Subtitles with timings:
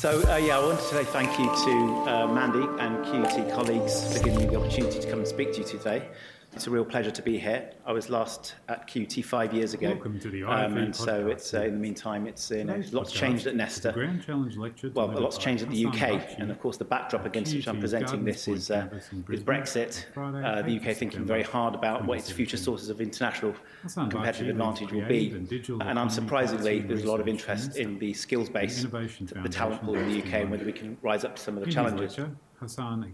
[0.00, 4.16] So, uh, yeah, I want to say thank you to uh, Mandy and QUT colleagues
[4.16, 6.06] for giving me the opportunity to come and speak to you today.
[6.54, 7.70] It's a real pleasure to be here.
[7.86, 9.90] I was last at QUT five years ago.
[9.90, 12.64] Welcome to the um, IFE And so it's, uh, in the meantime, it's, uh, you
[12.64, 13.92] know, Today's lots podcast changed at Nesta.
[13.92, 17.54] Grand Challenge lecture Well, lots changed at the UK, and of course the backdrop against
[17.54, 18.88] which I'm presenting this is uh,
[19.26, 23.54] Brexit, uh, the UK thinking very hard about what its future sources of international
[23.94, 25.30] competitive advantage will be.
[25.30, 29.48] and digital And economy unsurprisingly, there's a lot of interest in the skills base, the
[29.48, 31.70] talent pool in the UK, and whether we can rise up to some of the
[31.70, 32.18] challenges.
[32.18, 32.36] lecture,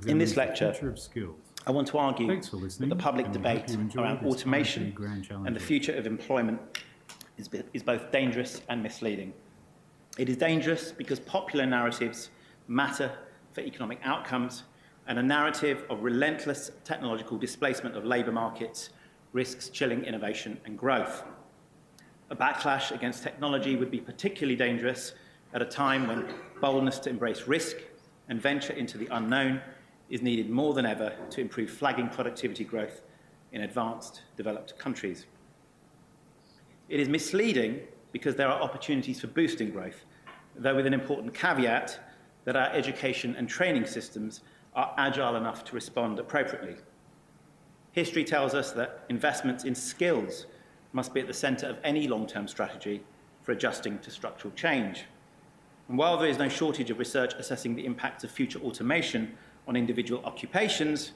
[0.07, 1.37] In this examines the lecture, future of skills.
[1.67, 5.57] I want to argue that the public and debate around automation IFE Grand Challenge and
[5.57, 6.61] the future of employment
[7.39, 9.33] is, is both dangerous and misleading.
[10.19, 12.31] It is dangerous because popular narratives
[12.69, 13.11] matter
[13.53, 14.65] for economic outcomes,
[15.07, 18.91] and a narrative of relentless technological displacement of labour markets
[19.33, 21.25] risks chilling innovation and growth.
[22.31, 25.13] A backlash against technology would be particularly dangerous
[25.53, 26.27] at a time when
[26.61, 27.77] boldness to embrace risk
[28.29, 29.61] and venture into the unknown
[30.11, 33.03] is needed more than ever to improve flagging productivity growth
[33.53, 35.27] in advanced developed countries.
[36.89, 37.81] It is misleading
[38.13, 40.05] because there are opportunities for boosting growth,
[40.57, 41.99] though with an important caveat
[42.45, 44.43] that our education and training systems
[44.75, 46.77] are agile enough to respond appropriately.
[47.93, 50.47] History tells us that investments in skills
[50.93, 53.03] must be at the centre of any long term strategy
[53.43, 55.05] for adjusting to structural change.
[55.89, 59.77] And while there is no shortage of research assessing the impacts of future automation on
[59.77, 61.13] individual occupations,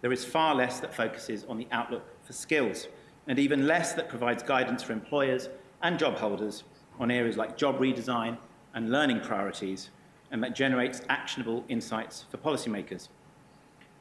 [0.00, 2.88] there is far less that focuses on the outlook for skills,
[3.28, 5.48] and even less that provides guidance for employers
[5.82, 6.64] and job holders
[6.98, 8.36] on areas like job redesign
[8.74, 9.90] and learning priorities,
[10.30, 13.08] and that generates actionable insights for policymakers.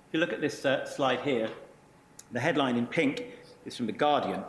[0.08, 1.50] If you look at this uh, slide here,
[2.32, 3.26] the headline in pink
[3.66, 4.44] is from The Guardian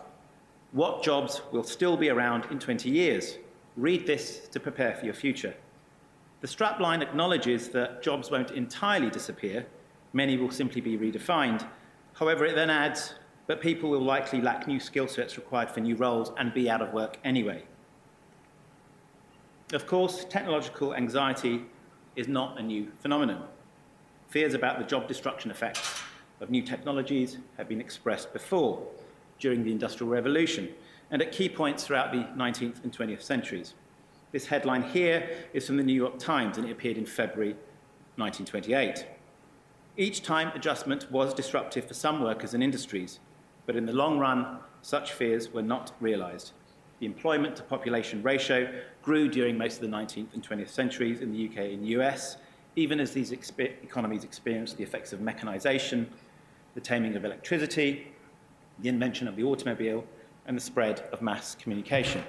[0.73, 3.37] What jobs will still be around in 20 years?
[3.77, 5.55] Read this to prepare for your future.
[6.43, 9.65] The strapline acknowledges that jobs won't entirely disappear,
[10.13, 11.65] many will simply be redefined.
[12.15, 13.15] However, it then adds,
[13.47, 16.83] but people will likely lack new skill sets required for new roles and be out
[16.83, 17.63] of work anyway.
[19.73, 21.63] Of course, technological anxiety
[22.17, 23.45] is not a new phenomenon.
[24.29, 26.03] Fears about the job destruction effects
[26.41, 28.85] of new technologies have been expressed before,
[29.39, 30.71] during the Industrial Revolution,
[31.13, 33.75] and at key points throughout the 19th and 20th centuries.
[34.33, 37.53] This headline here is from the New York Times, and it appeared in February
[38.17, 39.07] 1928.
[39.99, 43.21] Each time, adjustment was disruptive for some workers and industries,
[43.67, 46.53] but in the long run, such fears were not realised.
[46.99, 48.73] The employment to population ratio
[49.03, 52.39] grew during most of the 19th and 20th centuries in the UK and US,
[52.75, 56.07] even as these economies experienced the effects of mechanisation,
[56.75, 58.07] the taming of electricity,
[58.79, 60.07] the invention of the automobile,
[60.47, 62.25] and the spread of mass communication.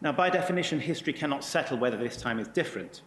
[0.00, 3.02] Now, by definition, history cannot settle whether this time is different.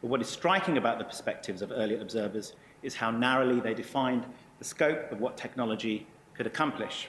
[0.00, 4.24] But what is striking about the perspectives of earlier observers is how narrowly they defined
[4.60, 7.08] the scope of what technology could accomplish.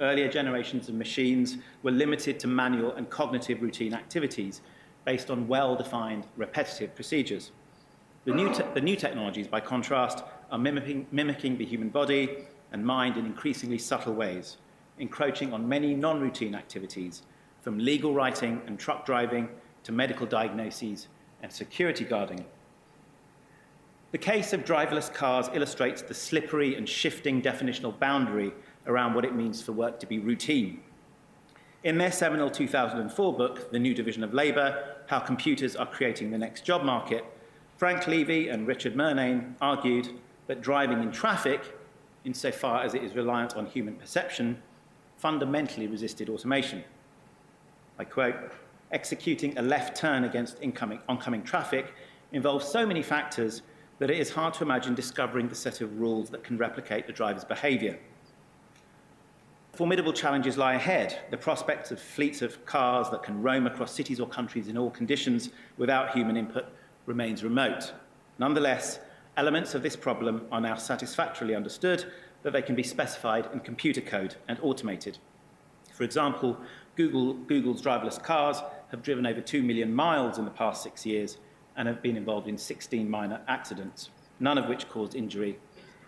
[0.00, 4.62] Earlier generations of machines were limited to manual and cognitive routine activities
[5.04, 7.52] based on well defined repetitive procedures.
[8.24, 12.84] The new, te- the new technologies, by contrast, are mimicking, mimicking the human body and
[12.84, 14.56] mind in increasingly subtle ways,
[14.98, 17.22] encroaching on many non routine activities,
[17.64, 19.48] from legal writing and truck driving
[19.84, 21.08] to medical diagnoses
[21.42, 22.44] and security guarding.
[24.12, 28.52] The case of driverless cars illustrates the slippery and shifting definitional boundary
[28.86, 30.82] around what it means for work to be routine.
[31.84, 36.38] In their seminal 2004 book, The New Division of Labour How Computers Are Creating the
[36.38, 37.24] Next Job Market,
[37.78, 40.10] Frank Levy and Richard Murnane argued
[40.48, 41.62] that driving in traffic,
[42.26, 44.62] insofar as it is reliant on human perception,
[45.16, 46.84] fundamentally resisted automation.
[47.98, 48.36] I quote,
[48.90, 51.92] executing a left turn against incoming, oncoming traffic
[52.32, 53.62] involves so many factors
[53.98, 57.12] that it is hard to imagine discovering the set of rules that can replicate the
[57.12, 57.98] driver's behaviour.
[59.72, 61.18] Formidable challenges lie ahead.
[61.30, 64.90] The prospects of fleets of cars that can roam across cities or countries in all
[64.90, 66.66] conditions without human input
[67.06, 67.92] remains remote.
[68.38, 69.00] Nonetheless,
[69.36, 72.04] elements of this problem are now satisfactorily understood
[72.42, 75.18] that they can be specified in computer code and automated.
[75.92, 76.56] For example,
[76.96, 81.38] Google, Google's driverless cars have driven over 2 million miles in the past six years
[81.76, 85.58] and have been involved in 16 minor accidents, none of which caused injury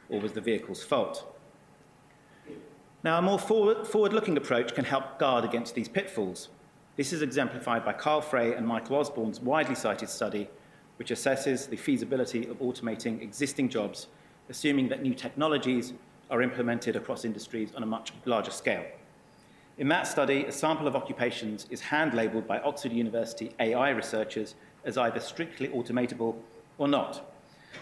[0.09, 1.37] or was the vehicle's fault.
[3.03, 6.49] Now, a more forward, forward-looking approach can help guard against these pitfalls.
[6.97, 10.49] This is exemplified by Carl Frey and Michael Osborne's widely cited study,
[10.97, 14.07] which assesses the feasibility of automating existing jobs,
[14.49, 15.93] assuming that new technologies
[16.31, 18.85] are implemented across industries on a much larger scale.
[19.79, 24.55] In that study, a sample of occupations is hand-labelled by Oxford University AI researchers
[24.87, 26.35] as either strictly automatable
[26.79, 27.31] or not.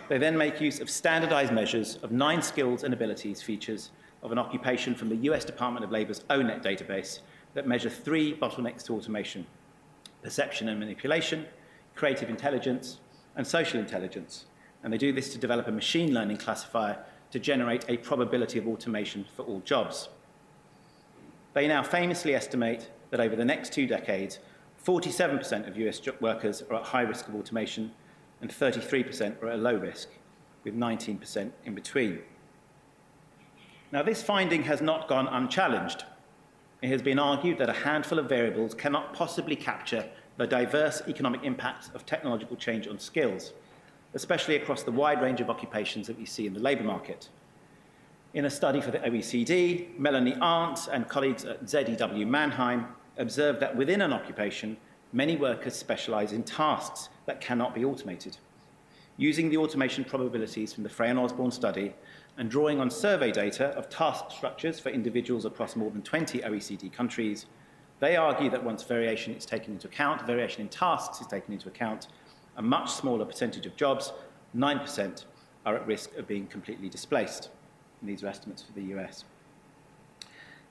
[0.08, 3.93] They then make use of standardized measures of nine skills and abilities features
[4.25, 7.20] of an occupation from the US Department of Labor's ONET database
[7.55, 9.46] that measure three bottlenecks to automation,
[10.20, 11.46] perception and manipulation,
[11.94, 12.99] creative intelligence,
[13.37, 14.46] and social intelligence.
[14.82, 16.99] And they do this to develop a machine learning classifier
[17.31, 20.08] to generate a probability of automation for all jobs.
[21.54, 24.40] They now famously estimate that over the next two decades,
[24.84, 27.92] 47% of US workers are at high risk of automation
[28.40, 30.08] and 33% are at low risk,
[30.64, 32.18] with 19% in between.
[33.92, 36.04] Now, this finding has not gone unchallenged.
[36.82, 41.44] It has been argued that a handful of variables cannot possibly capture the diverse economic
[41.44, 43.52] impacts of technological change on skills,
[44.14, 47.28] especially across the wide range of occupations that we see in the labour market.
[48.34, 53.76] In a study for the OECD, Melanie Arntz and colleagues at ZEW Mannheim observed that
[53.76, 54.76] within an occupation,
[55.12, 58.36] many workers specialise in tasks that cannot be automated.
[59.19, 61.94] Using the automation probabilities from the Frey and Osborne study
[62.36, 66.92] and drawing on survey data of task structures for individuals across more than 20 OECD
[66.92, 67.46] countries,
[68.00, 71.69] they argue that once variation is taken into account, variation in tasks is taken into
[71.69, 72.08] account,
[72.56, 74.12] a much smaller percentage of jobs,
[74.56, 75.25] 9%,
[75.64, 77.50] are at risk of being completely displaced.
[78.04, 79.24] And these are estimates for the US.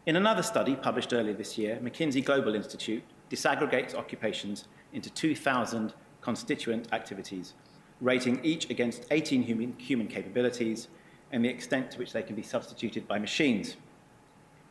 [0.05, 3.01] In another study published earlier this year, McKinsey Global Institute
[3.31, 7.55] disaggregates occupations into 2,000 constituent activities,
[8.01, 10.89] rating each against 18 human, human capabilities
[11.31, 13.77] and the extent to which they can be substituted by machines.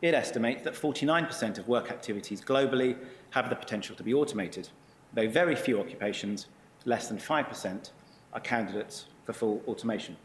[0.01, 2.95] It estimates that 49% of work activities globally
[3.31, 4.69] have the potential to be automated,
[5.13, 6.47] though very few occupations,
[6.85, 7.91] less than 5%,
[8.31, 10.15] are candidates for full automation.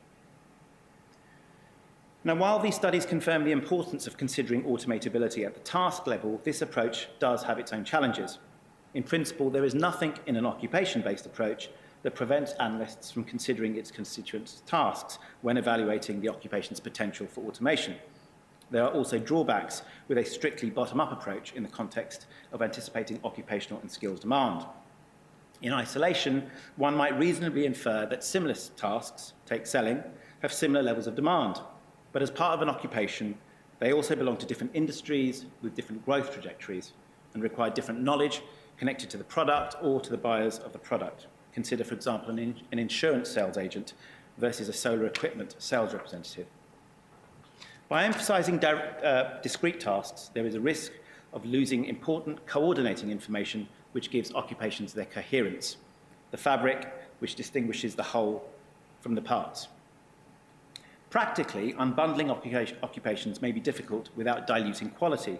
[2.24, 6.62] Now, while these studies confirm the importance of considering automatability at the task level, this
[6.62, 8.38] approach does have its own challenges.
[8.94, 11.70] In principle, there is nothing in an occupation-based approach
[12.02, 17.94] that prevents analysts from considering its constituent tasks when evaluating the occupation's potential for automation.
[18.70, 23.80] There are also drawbacks with a strictly bottom-up approach in the context of anticipating occupational
[23.80, 24.66] and skills demand.
[25.62, 30.02] In isolation, one might reasonably infer that similar tasks, take selling,
[30.40, 31.60] have similar levels of demand.
[32.18, 33.38] But as part of an occupation,
[33.78, 36.92] they also belong to different industries with different growth trajectories
[37.32, 38.42] and require different knowledge
[38.76, 41.28] connected to the product or to the buyers of the product.
[41.52, 43.92] Consider, for example, an, in an insurance sales agent
[44.36, 46.48] versus a solar equipment sales representative.
[47.88, 50.90] By emphasizing uh, discrete tasks, there is a risk
[51.32, 55.76] of losing important coordinating information which gives occupations their coherence,
[56.32, 58.44] the fabric which distinguishes the whole
[59.02, 59.68] from the parts.
[61.10, 62.30] Practically, unbundling
[62.82, 65.38] occupations may be difficult without diluting quality.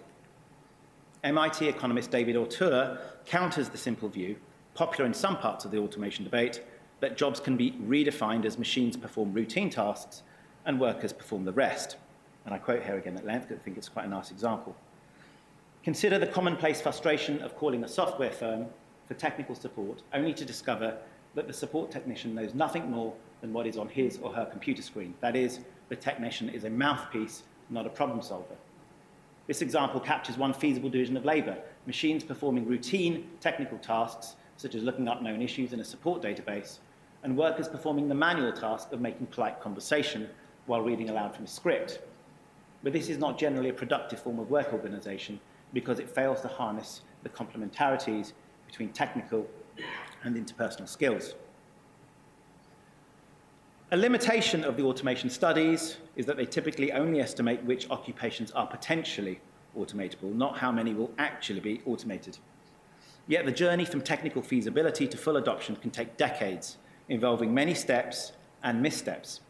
[1.23, 4.37] MIT economist David Autor counters the simple view
[4.79, 6.61] popular in some parts of the automation debate,
[7.01, 10.23] that jobs can be redefined as machines perform routine tasks
[10.65, 11.97] and workers perform the rest.
[12.45, 14.73] And I quote here again at length because I think it's quite a nice example.
[15.83, 18.67] Consider the commonplace frustration of calling a software firm
[19.09, 20.97] for technical support only to discover
[21.35, 24.81] that the support technician knows nothing more than what is on his or her computer
[24.81, 25.13] screen.
[25.21, 25.59] That is,
[25.89, 28.55] the technician is a mouthpiece, not a problem solver.
[29.47, 31.57] This example captures one feasible division of labour,
[31.87, 36.79] machines performing routine technical tasks such as looking up known issues in a support database,
[37.23, 40.29] and workers performing the manual task of making polite conversation
[40.65, 42.01] while reading aloud from a script.
[42.83, 45.39] But this is not generally a productive form of work organisation
[45.73, 48.33] because it fails to harness the complementarities
[48.67, 49.47] between technical
[50.23, 51.35] and interpersonal skills.
[53.91, 58.67] A limitation of the automation studies is that they typically only estimate which occupations are
[58.67, 59.41] potentially
[59.75, 62.37] automatable, not how many will actually be automated.
[63.27, 66.77] Yet the journey from technical feasibility to full adoption can take decades,
[67.07, 69.41] involving many steps and missteps.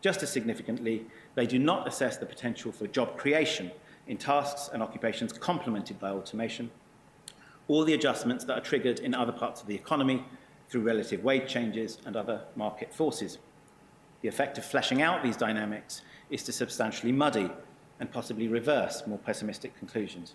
[0.00, 3.70] Just as significantly, they do not assess the potential for job creation
[4.06, 6.70] in tasks and occupations complemented by automation,
[7.68, 10.24] or the adjustments that are triggered in other parts of the economy
[10.70, 13.36] through relative wage changes and other market forces.
[14.22, 17.50] The effect of fleshing out these dynamics is to substantially muddy
[18.00, 20.34] and possibly reverse more pessimistic conclusions.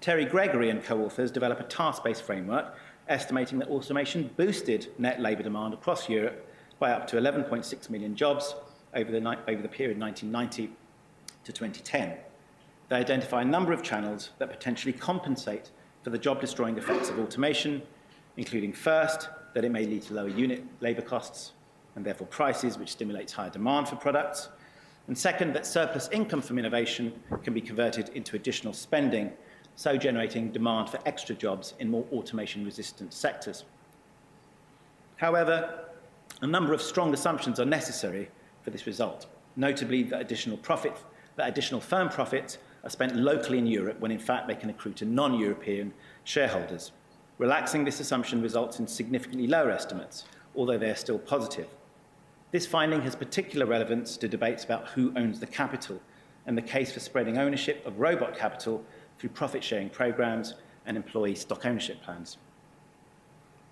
[0.00, 2.76] Terry Gregory and co-authors develop a task-based framework
[3.08, 6.46] estimating that automation boosted net labour demand across Europe
[6.78, 8.54] by up to 11.6 million jobs
[8.94, 9.18] over the,
[9.48, 10.70] over the period 1990
[11.44, 12.16] to 2010.
[12.88, 15.70] They identify a number of channels that potentially compensate
[16.02, 17.82] for the job-destroying effects of automation,
[18.36, 21.52] including first, that it may lead to lower unit labour costs
[21.98, 24.50] and therefore prices, which stimulates higher demand for products,
[25.08, 27.12] and second, that surplus income from innovation
[27.42, 29.32] can be converted into additional spending
[29.74, 33.64] so generating demand for extra jobs in more automation-resistant sectors.
[35.16, 35.86] However,
[36.40, 38.28] a number of strong assumptions are necessary
[38.62, 39.26] for this result,
[39.56, 40.96] notably that additional profit,
[41.34, 44.92] that additional firm profits are spent locally in Europe when in fact they can accrue
[44.92, 46.92] to non-European shareholders.
[47.38, 51.66] Relaxing this assumption results in significantly lower estimates, although they are still positive.
[52.50, 56.00] This finding has particular relevance to debates about who owns the capital
[56.46, 58.82] and the case for spreading ownership of robot capital
[59.18, 60.54] through profit-sharing programs
[60.86, 62.38] and employee stock ownership plans.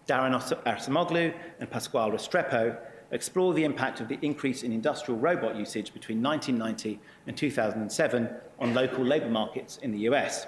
[0.06, 2.76] Daron Acemoglu and Pasquale Restrepo
[3.11, 8.28] explore the impact of the increase in industrial robot usage between 1990 and 2007
[8.59, 10.47] on local labour markets in the US.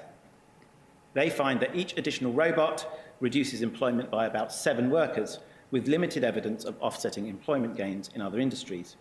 [1.14, 2.86] They find that each additional robot
[3.20, 5.38] reduces employment by about seven workers,
[5.70, 8.96] with limited evidence of offsetting employment gains in other industries.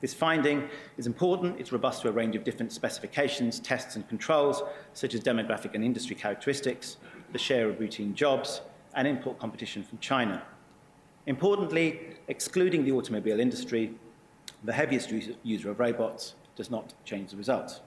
[0.00, 1.58] This finding is important.
[1.58, 5.84] It's robust to a range of different specifications, tests and controls, such as demographic and
[5.84, 6.98] industry characteristics,
[7.32, 8.60] the share of routine jobs,
[8.94, 10.42] and import competition from China.
[11.26, 13.94] Importantly, excluding the automobile industry,
[14.64, 17.80] the heaviest user of robots does not change the results.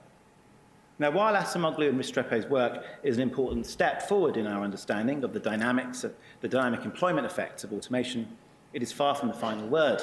[1.02, 5.32] Now, while Acemoglu and Restrepo's work is an important step forward in our understanding of
[5.32, 8.28] the dynamics, of the dynamic employment effects of automation,
[8.72, 10.00] it is far from the final word.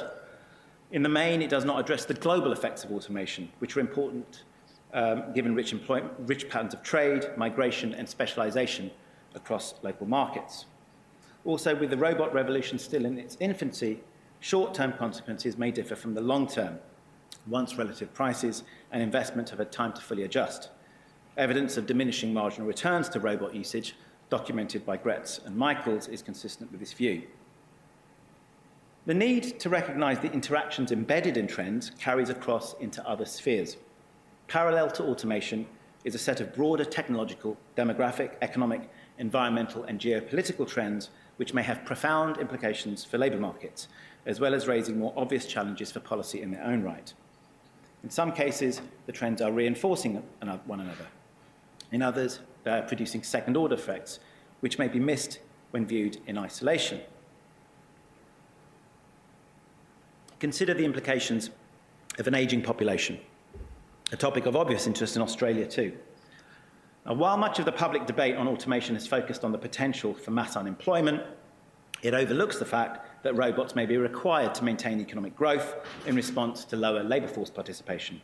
[0.91, 4.43] In the main, it does not address the global effects of automation, which are important
[4.93, 5.73] um, given rich,
[6.19, 8.91] rich patterns of trade, migration, and specialization
[9.35, 10.65] across local markets.
[11.45, 14.01] Also, with the robot revolution still in its infancy,
[14.41, 16.77] short-term consequences may differ from the long-term,
[17.47, 20.71] once relative prices and investment have had time to fully adjust.
[21.39, 23.95] Evidence of diminishing marginal returns to robot usage,
[24.29, 27.23] documented by Graetz and Michaels, is consistent with this view.
[29.05, 33.77] The need to recognise the interactions embedded in trends carries across into other spheres.
[34.49, 35.65] Parallel to automation
[36.03, 41.85] is a set of broader technological, demographic, economic, environmental and geopolitical trends which may have
[41.85, 43.87] profound implications for labour markets,
[44.25, 47.13] as well as raising more obvious challenges for policy in their own right.
[48.03, 50.21] In some cases, the trends are reinforcing
[50.65, 51.07] one another.
[51.91, 54.19] In others, they are producing second-order effects,
[54.59, 55.39] which may be missed
[55.71, 57.01] when viewed in isolation.
[60.39, 61.49] Consider the implications
[62.17, 63.19] of an ageing population,
[64.11, 65.97] a topic of obvious interest in Australia too.
[67.05, 70.31] Now, while much of the public debate on automation is focused on the potential for
[70.31, 71.23] mass unemployment,
[72.01, 76.63] it overlooks the fact that robots may be required to maintain economic growth in response
[76.65, 78.21] to lower labour force participation.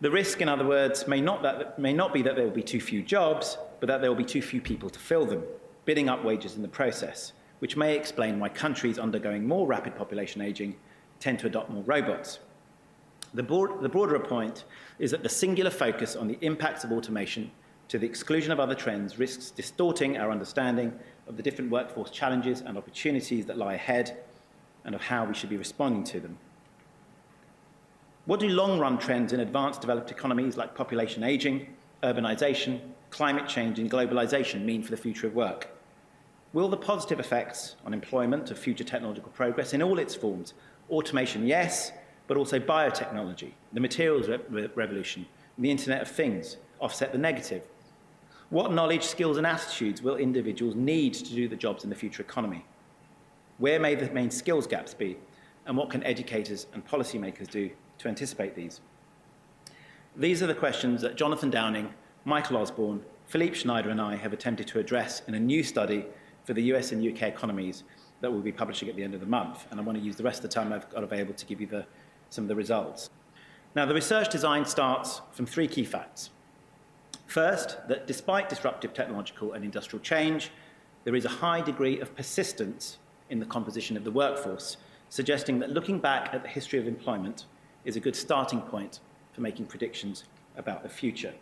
[0.00, 2.62] The risk, in other words, may not, that, may not be that there will be
[2.62, 5.44] too few jobs, but that there will be too few people to fill them,
[5.84, 10.40] bidding up wages in the process, which may explain why countries undergoing more rapid population
[10.40, 10.76] ageing
[11.20, 12.40] tend to adopt more robots.
[13.34, 14.64] The, broad, the broader point
[14.98, 17.50] is that the singular focus on the impacts of automation
[17.88, 20.92] to the exclusion of other trends risks distorting our understanding
[21.26, 24.22] of the different workforce challenges and opportunities that lie ahead
[24.84, 26.38] and of how we should be responding to them.
[28.26, 31.66] What do long-run trends in advanced developed economies like population aging,
[32.02, 35.68] urbanization, climate change and globalization mean for the future of work?
[36.54, 40.54] Will the positive effects on employment of future technological progress in all its forms
[40.90, 41.92] Automation, yes,
[42.26, 45.26] but also biotechnology, the materials re revolution,
[45.58, 47.62] the Internet of Things offset the negative.
[48.50, 52.22] What knowledge, skills, and attitudes will individuals need to do the jobs in the future
[52.22, 52.64] economy?
[53.58, 55.16] Where may the main skills gaps be?
[55.66, 58.80] And what can educators and policymakers do to anticipate these?
[60.16, 61.92] These are the questions that Jonathan Downing,
[62.24, 66.06] Michael Osborne, Philippe Schneider, and I have attempted to address in a new study
[66.44, 67.84] for the US and UK economies
[68.20, 69.66] that we'll be publishing at the end of the month.
[69.70, 71.60] And I want to use the rest of the time I've got available to give
[71.60, 71.84] you the,
[72.30, 73.10] some of the results.
[73.74, 76.30] Now, the research design starts from three key facts.
[77.26, 80.50] First, that despite disruptive technological and industrial change,
[81.02, 82.98] there is a high degree of persistence
[83.30, 84.76] in the composition of the workforce,
[85.08, 87.46] suggesting that looking back at the history of employment
[87.84, 89.00] is a good starting point
[89.32, 90.24] for making predictions
[90.56, 91.34] about the future.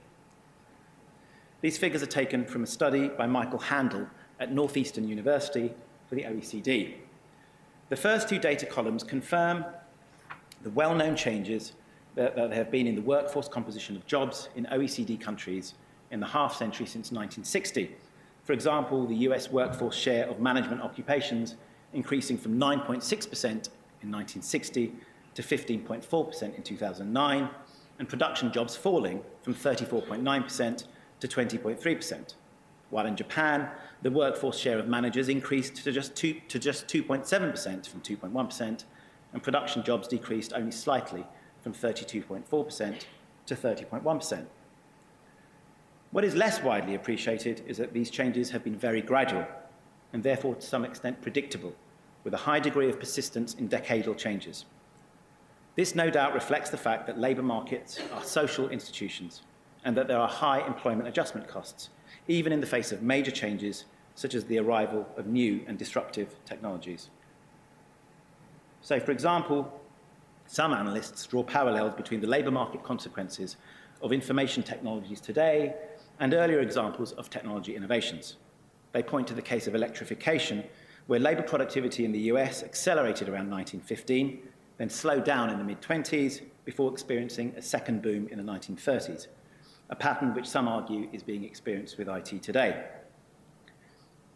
[1.60, 4.08] These figures are taken from a study by Michael Handel
[4.40, 5.72] at Northeastern University
[6.08, 6.94] for the OECD.
[7.88, 9.64] The first two data columns confirm
[10.62, 11.72] the well-known changes
[12.14, 15.74] that, that have been in the workforce composition of jobs in OECD countries
[16.10, 17.94] in the half century since 1960.
[18.44, 21.54] For example, the US workforce share of management occupations
[21.92, 24.92] increasing from 9.6% in 1960
[25.34, 27.48] to 15.4% in 2009,
[27.98, 30.84] and production jobs falling from 34.9%
[31.20, 32.34] to 20.3%.
[32.90, 33.70] While in Japan,
[34.02, 38.84] the workforce share of managers increased to just, two, to just 2.7% from 2.1%,
[39.32, 41.24] and production jobs decreased only slightly
[41.62, 43.04] from 32.4%
[43.46, 44.46] to 30.1%.
[46.10, 49.46] What is less widely appreciated is that these changes have been very gradual
[50.12, 51.72] and therefore to some extent predictable,
[52.24, 54.66] with a high degree of persistence in decadal changes.
[55.74, 59.42] This no doubt reflects the fact that labour markets are social institutions
[59.84, 61.88] and that there are high employment adjustment costs,
[62.28, 66.36] even in the face of major changes such as the arrival of new and disruptive
[66.44, 67.08] technologies.
[68.82, 69.80] So, for example,
[70.46, 73.56] some analysts draw parallels between the labour market consequences
[74.02, 75.74] of information technologies today
[76.20, 78.36] and earlier examples of technology innovations.
[78.92, 80.64] They point to the case of electrification,
[81.06, 84.42] where labour productivity in the US accelerated around 1915,
[84.78, 89.26] then slowed down in the mid 20s before experiencing a second boom in the 1930s,
[89.90, 92.84] a pattern which some argue is being experienced with IT today.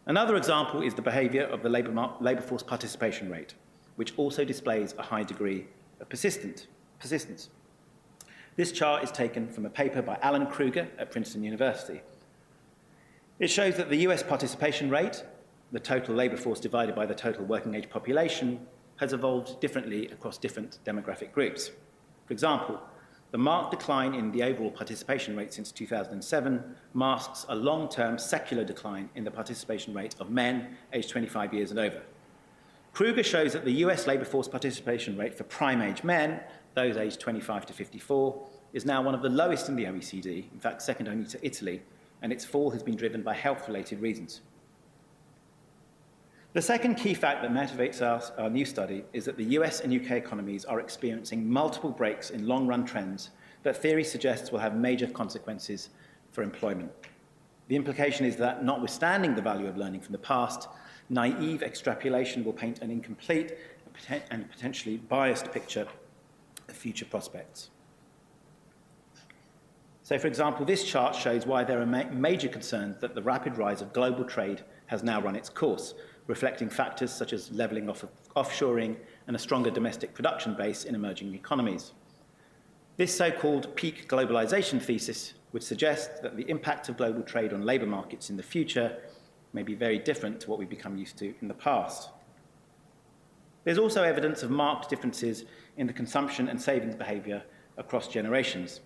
[0.07, 3.55] Another example is the behaviour of the labour, labour force participation rate,
[3.97, 5.67] which also displays a high degree
[6.01, 6.69] of persistent,
[7.01, 7.51] persistence.
[8.57, 12.03] This chart is taken from a paper by Alan Krueger at Princeton University.
[13.39, 15.25] It shows that the US participation rate,
[15.73, 18.67] the total labour force divided by the total working age population,
[18.97, 21.71] has evolved differently across different demographic groups.
[22.27, 22.81] For example,
[23.31, 29.11] the marked decline in the overall participation rate since 2007 masks a long-term secular decline
[29.15, 32.03] in the participation rate of men aged 25 years and over.
[32.93, 36.41] Krueger shows that the US labour force participation rate for prime age men,
[36.75, 40.59] those aged 25 to 54, is now one of the lowest in the OECD, in
[40.59, 41.83] fact second only to Italy,
[42.23, 44.41] and its fall has been driven by health-related reasons.
[46.57, 49.93] The second key fact that motivates our, our, new study is that the US and
[49.93, 53.29] UK economies are experiencing multiple breaks in long-run trends
[53.63, 55.91] that theory suggests will have major consequences
[56.33, 56.91] for employment.
[57.69, 60.71] The implication is that, notwithstanding the value of learning from the past,
[61.11, 63.53] naive extrapolation will paint an incomplete
[64.31, 65.87] and potentially biased picture
[66.71, 67.69] of future prospects.
[70.05, 73.59] So, for example, this chart shows why there are ma major concerns that the rapid
[73.59, 75.95] rise of global trade has now run its course,
[76.27, 80.95] reflecting factors such as levelling off of offshoring and a stronger domestic production base in
[80.95, 81.93] emerging economies.
[82.97, 87.87] This so-called peak globalization thesis would suggest that the impact of global trade on labour
[87.87, 88.97] markets in the future
[89.53, 92.11] may be very different to what we've become used to in the past.
[93.65, 95.45] There's also evidence of marked differences
[95.77, 97.43] in the consumption and savings behaviour
[97.77, 98.81] across generations.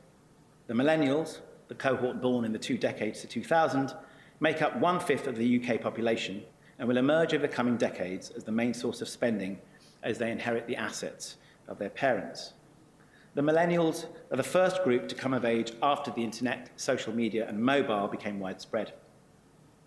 [0.66, 3.94] The millennials, the cohort born in the two decades to 2000,
[4.40, 6.42] make up one-fifth of the UK population
[6.81, 9.59] and will emerge over the coming decades as the main source of spending
[10.03, 11.37] as they inherit the assets
[11.69, 12.55] of their parents.
[13.35, 17.47] The millennials are the first group to come of age after the internet, social media,
[17.47, 18.95] and mobile became widespread.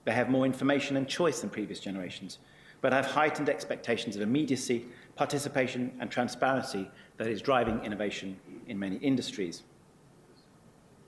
[0.05, 2.37] They have more information and choice than previous generations,
[2.79, 8.97] but have heightened expectations of immediacy, participation, and transparency that is driving innovation in many
[8.97, 9.63] industries.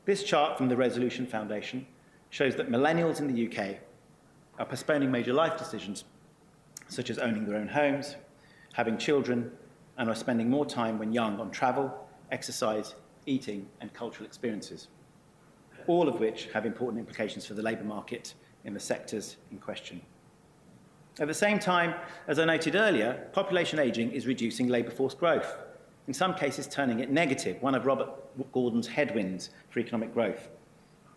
[0.06, 1.86] This chart from the Resolution Foundation
[2.32, 3.78] shows that millennials in the UK
[4.60, 6.06] are postponing major life decisions,
[6.88, 8.16] such as owning their own homes,
[8.74, 9.52] having children,
[9.98, 14.88] and are spending more time when young on travel, exercise, eating, and cultural experiences,
[15.88, 20.02] all of which have important implications for the labour market in the sectors in question.
[21.20, 21.96] At the same time,
[22.28, 25.56] as I noted earlier, population ageing is reducing labour force growth,
[26.08, 28.10] in some cases turning it negative, one of Robert
[28.52, 30.50] Gordon's headwinds for economic growth.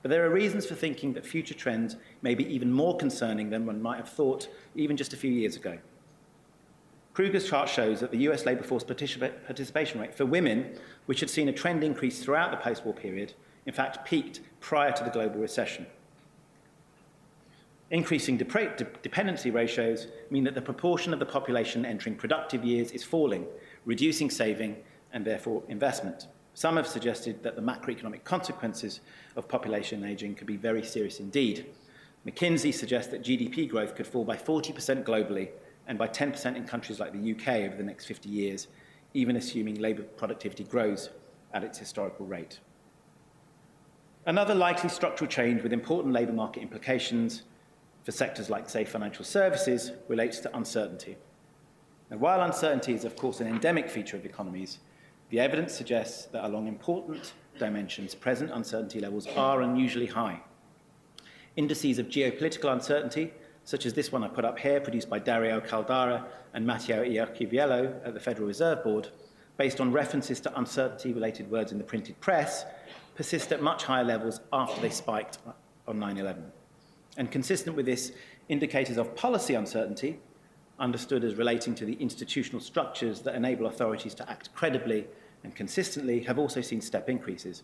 [0.03, 3.67] But there are reasons for thinking that future trends may be even more concerning than
[3.67, 5.79] one might have thought even just a few years ago.
[7.15, 11.49] Krueger's chart shows that the US labour force participation rate for women, which had seen
[11.49, 13.33] a trend increase throughout the post-war period,
[13.67, 15.85] in fact peaked prior to the global recession.
[17.91, 23.47] Increasing dependency ratios mean that the proportion of the population entering productive years is falling,
[23.85, 24.77] reducing saving
[25.13, 26.29] and therefore investment.
[26.59, 28.99] Some have suggested that the macroeconomic consequences
[29.37, 31.67] of population ageing could be very serious indeed.
[32.27, 35.51] McKinsey suggests that GDP growth could fall by 40% globally
[35.87, 38.67] and by 10% in countries like the UK over the next 50 years,
[39.15, 41.11] even assuming labour productivity grows
[41.55, 42.59] at its historical rate.
[44.27, 47.45] Another likely structural change with important labour market implications
[48.03, 51.19] for sectors like, say, financial services relates to uncertainty.
[52.11, 54.81] Now, while uncertainty is, of course, an endemic feature of economies,
[55.31, 60.41] the evidence suggests that along important dimensions, present uncertainty levels are unusually high.
[61.57, 63.33] Indices of geopolitical uncertainty,
[63.65, 68.07] such as this one I put up here, produced by Dario Caldara and Matteo Iacoviello
[68.07, 69.09] at the Federal Reserve Board,
[69.59, 72.65] based on references to uncertainty-related words in the printed press,
[73.17, 75.39] persist at much higher levels after they spiked
[75.87, 76.45] on 9-11.
[77.17, 78.13] And consistent with this,
[78.49, 80.21] indicators of policy uncertainty,
[80.79, 85.07] understood as relating to the institutional structures that enable authorities to act credibly
[85.45, 87.63] and consistently have also seen step increases.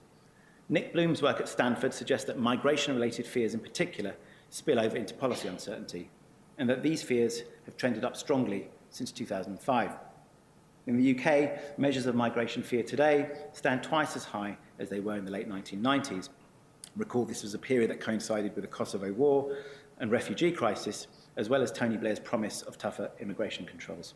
[0.69, 4.15] Nick Bloom's work at Stanford suggests that migration-related fears in particular
[4.49, 6.11] spill over into policy uncertainty,
[6.59, 9.91] and that these fears have trended up strongly since 2005.
[10.87, 15.17] In the UK, measures of migration fear today stand twice as high as they were
[15.17, 16.29] in the late 1990s.
[16.97, 19.57] Recall this was a period that coincided with the Kosovo War
[19.99, 21.07] and refugee crisis,
[21.37, 24.15] as well as Tony Blair's promise of tougher immigration controls.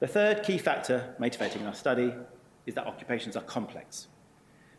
[0.00, 2.14] The third key factor motivating our study
[2.64, 4.08] is that occupations are complex.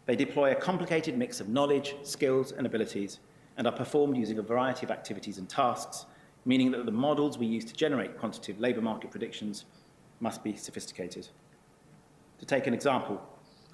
[0.07, 3.19] They deploy a complicated mix of knowledge, skills, and abilities,
[3.55, 6.07] and are performed using a variety of activities and tasks,
[6.43, 9.65] meaning that the models we use to generate quantitative labour market predictions
[10.21, 11.27] must be sophisticated.
[12.39, 13.21] To take an example,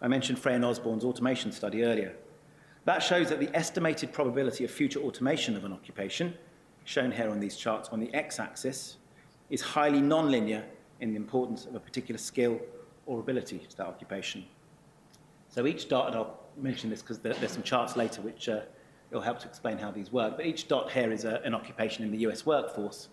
[0.01, 2.13] I mentioned Frey and Osborne's automation study earlier.
[2.83, 6.33] That shows that the estimated probability of future automation of an occupation,
[6.83, 8.97] shown here on these charts on the x-axis,
[9.49, 10.65] is highly nonlinear
[11.01, 12.59] in the importance of a particular skill
[13.05, 14.45] or ability to that occupation.
[15.49, 18.61] So each dot, and I'll mention this because there, there's some charts later which uh,
[19.11, 22.03] will help to explain how these work, but each dot here is a, an occupation
[22.03, 23.07] in the US workforce.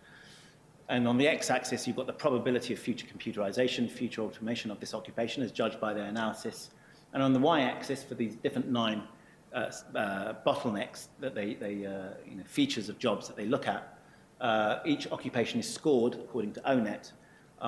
[0.88, 4.92] And on the x-axis, you've got the probability of future computerization, future automation of this
[4.92, 6.70] occupation as judged by their analysis.
[7.14, 9.03] And on the y-axis, for these different nine
[9.55, 13.66] uh, uh, bottlenecks that they, they uh, you know, features of jobs that they look
[13.66, 13.99] at,
[14.40, 17.12] uh, each occupation is scored, according to ONET,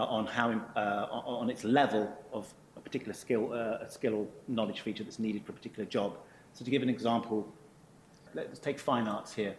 [0.04, 4.80] on, how, uh, on its level of a particular skill, uh, a skill or knowledge
[4.80, 6.18] feature that's needed for a particular job.
[6.52, 7.46] So to give an example,
[8.34, 9.56] let's take fine arts here.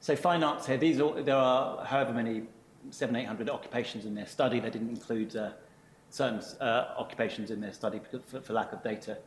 [0.00, 2.42] So fine arts here, these are, there are however many,
[2.90, 4.60] seven, eight hundred occupations in their study.
[4.60, 5.50] They didn't include uh,
[6.10, 9.18] certain uh, occupations in their study for, for lack of data.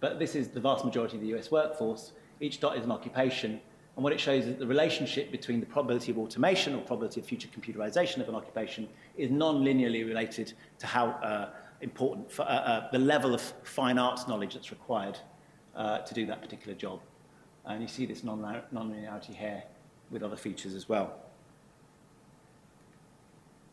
[0.00, 2.12] But this is the vast majority of the US workforce.
[2.40, 3.60] Each dot is an occupation,
[3.96, 7.20] And what it shows is that the relationship between the probability of automation or probability
[7.20, 11.50] of future computerization of an occupation is non-linearly related to how uh,
[11.82, 15.18] important, for, uh, uh, the level of fine arts knowledge that's required
[15.76, 17.00] uh, to do that particular job.
[17.66, 19.62] And you see this non-linearity here
[20.10, 21.14] with other features as well.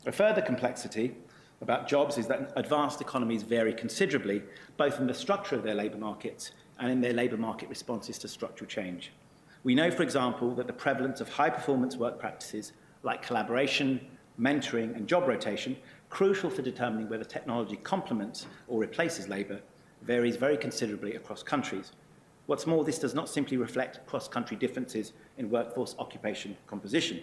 [0.06, 1.16] A further complexity
[1.62, 4.42] about jobs is that advanced economies vary considerably,
[4.78, 8.28] both in the structure of their labour markets and in their labour market responses to
[8.28, 9.12] structural change.
[9.64, 12.72] We know, for example, that the prevalence of high-performance work practices
[13.04, 14.00] like collaboration,
[14.40, 15.76] mentoring and job rotation,
[16.10, 19.60] crucial for determining whether technology complements or replaces labour,
[20.02, 21.92] varies very considerably across countries.
[22.46, 27.22] What's more, this does not simply reflect cross-country differences in workforce occupation composition.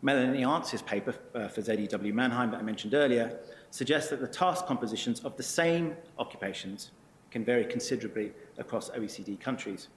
[0.00, 3.36] Melanie Arntz's paper uh, for ZEW Mannheim that I mentioned earlier
[3.70, 6.92] suggests that the task compositions of the same occupations
[7.32, 9.88] can vary considerably across OECD countries.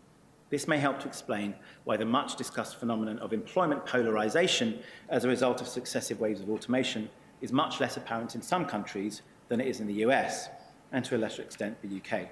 [0.51, 5.29] This may help to explain why the much discussed phenomenon of employment polarization as a
[5.29, 7.09] result of successive waves of automation
[7.39, 10.49] is much less apparent in some countries than it is in the US,
[10.91, 12.27] and to a lesser extent the UK.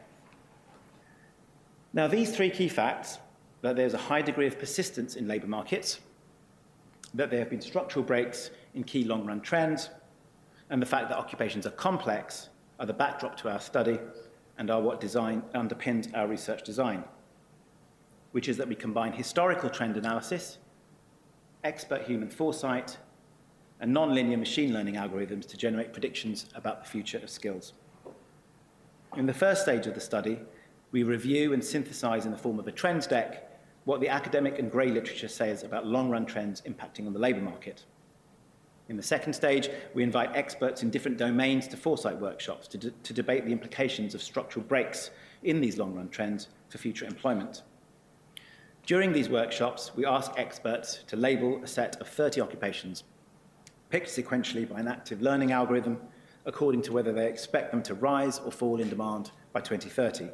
[1.94, 3.20] Now, these three key facts
[3.62, 6.02] that there's a high degree of persistence in labour markets,
[7.14, 9.90] that there have been structural breaks in key long run trends,
[10.70, 12.50] and the fact that occupations are complex
[12.82, 13.98] are the backdrop to our study
[14.58, 17.04] and are what design, underpins our research design
[18.32, 20.58] which is that we combine historical trend analysis,
[21.64, 22.98] expert human foresight,
[23.80, 27.74] and nonlinear machine learning algorithms to generate predictions about the future of skills.
[29.16, 30.40] In the first stage of the study,
[30.92, 33.46] we review and synthesize in the form of a trends deck
[33.86, 37.86] what the academic and grey literature says about long-run trends impacting on the labour market.
[38.90, 42.92] In the second stage, we invite experts in different domains to foresight workshops to, de
[42.92, 45.12] to debate the implications of structural breaks
[45.44, 47.64] in these long-run trends for future employment.
[48.90, 53.04] During these workshops, we ask experts to label a set of 30 occupations,
[53.92, 56.00] picked sequentially by an active learning algorithm
[56.48, 60.30] according to whether they expect them to rise or fall in demand by 2030,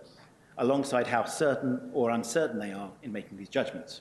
[0.60, 4.00] alongside how certain or uncertain they are in making these judgments.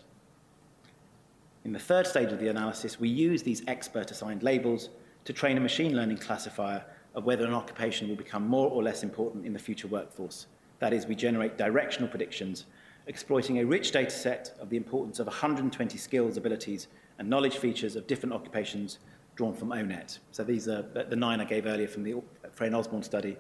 [1.65, 4.91] In the third stage of the analysis, we use these expert-assigned labels
[5.25, 6.85] to train a machine learning classifier
[7.17, 10.47] of whether an occupation will become more or less important in the future workforce.
[10.79, 12.67] That is, we generate directional predictions
[13.07, 16.89] exploiting a rich data set of the importance of 120 skills, abilities,
[17.19, 18.99] and knowledge features of different occupations
[19.37, 20.19] drawn from ONET.
[20.31, 22.17] So these are the nine I gave earlier from the
[22.53, 23.37] Frey and Osborne study.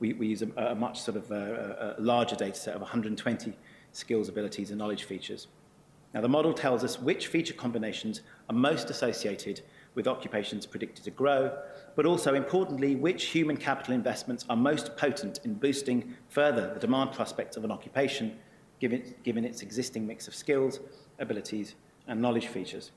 [0.00, 2.80] We, we use a, a much sort of uh, a, a larger data set of
[2.80, 3.54] 120
[3.92, 5.46] skills, abilities, and knowledge features.
[6.12, 9.62] Now, the model tells us which feature combinations are most associated
[9.94, 11.56] with occupations predicted to grow,
[11.94, 17.12] but also, importantly, which human capital investments are most potent in boosting further the demand
[17.12, 18.38] prospects of an occupation
[18.80, 20.80] given, given its existing mix of skills,
[21.18, 21.74] abilities,
[22.08, 22.92] and knowledge features.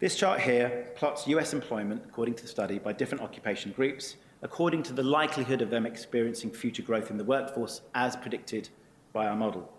[0.00, 4.82] This chart here plots US employment, according to the study, by different occupation groups according
[4.82, 8.68] to the likelihood of them experiencing future growth in the workforce as predicted
[9.12, 9.72] by our model.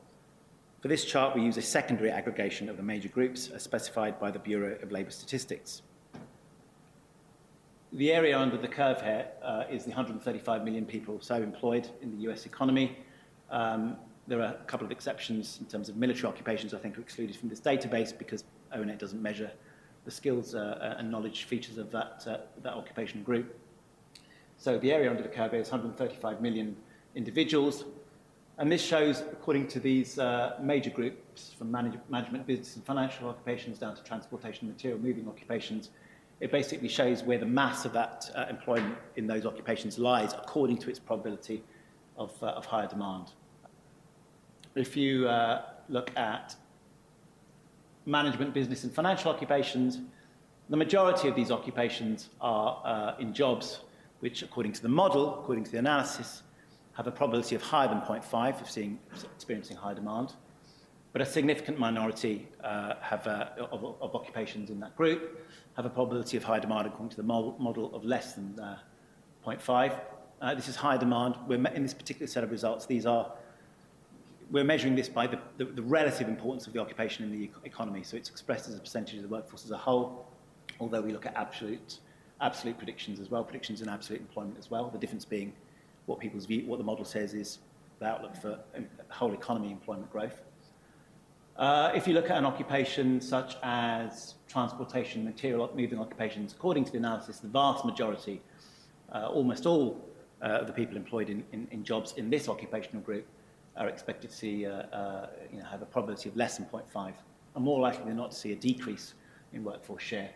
[0.81, 4.31] For this chart, we use a secondary aggregation of the major groups as specified by
[4.31, 5.81] the Bureau of Labour Statistics.
[7.91, 12.11] The area under the curve here uh, is the 135 million people so employed in
[12.11, 12.97] the US economy.
[13.51, 17.01] Um, there are a couple of exceptions in terms of military occupations, I think, are
[17.01, 18.43] excluded from this database because
[18.75, 19.51] ONET doesn't measure
[20.05, 23.57] the skills uh, and knowledge features of that, uh, that occupational group.
[24.57, 26.75] So the area under the curve is 135 million
[27.15, 27.85] individuals.
[28.57, 33.27] And this shows, according to these uh, major groups, from manage management, business and financial
[33.29, 35.89] occupations down to transportation, material moving occupations,
[36.39, 40.77] it basically shows where the mass of that uh, employment in those occupations lies according
[40.77, 41.63] to its probability
[42.17, 43.31] of, uh, of higher demand.
[44.75, 46.55] If you uh, look at
[48.07, 49.99] management, business and financial occupations,
[50.69, 53.81] the majority of these occupations are uh, in jobs
[54.21, 56.41] which, according to the model, according to the analysis,
[56.93, 58.97] have a probability of higher than 0.5 of seeing,
[59.35, 60.33] experiencing high demand.
[61.11, 65.89] But a significant minority uh, have, uh, of, of occupations in that group have a
[65.89, 68.77] probability of high demand according to the model, of less than uh,
[69.45, 69.99] 0.5.
[70.41, 71.35] Uh, this is high demand.
[71.47, 73.33] We're in this particular set of results, these are
[74.53, 78.03] we're measuring this by the, the, the relative importance of the occupation in the economy.
[78.03, 80.27] So it's expressed as a percentage of the workforce as a whole,
[80.79, 81.97] although we look at absolute,
[82.39, 85.53] absolute predictions as well, predictions in absolute employment as well, the difference being
[86.05, 87.59] what people's view, what the model says is
[87.97, 90.35] the outlook for um, whole economy employment growth.
[91.57, 96.91] Uh, if you look at an occupation such as transportation, material moving occupations, according to
[96.91, 98.39] the analysis, the vast majority,
[99.15, 99.99] uh, almost all
[100.43, 103.25] uh, of the people employed in, in, in jobs in this occupational group
[103.77, 107.13] are expected to see, uh, uh, you know, have a probability of less than 0.5,
[107.55, 109.13] and more likely than not to see a decrease
[109.51, 110.29] in workforce share.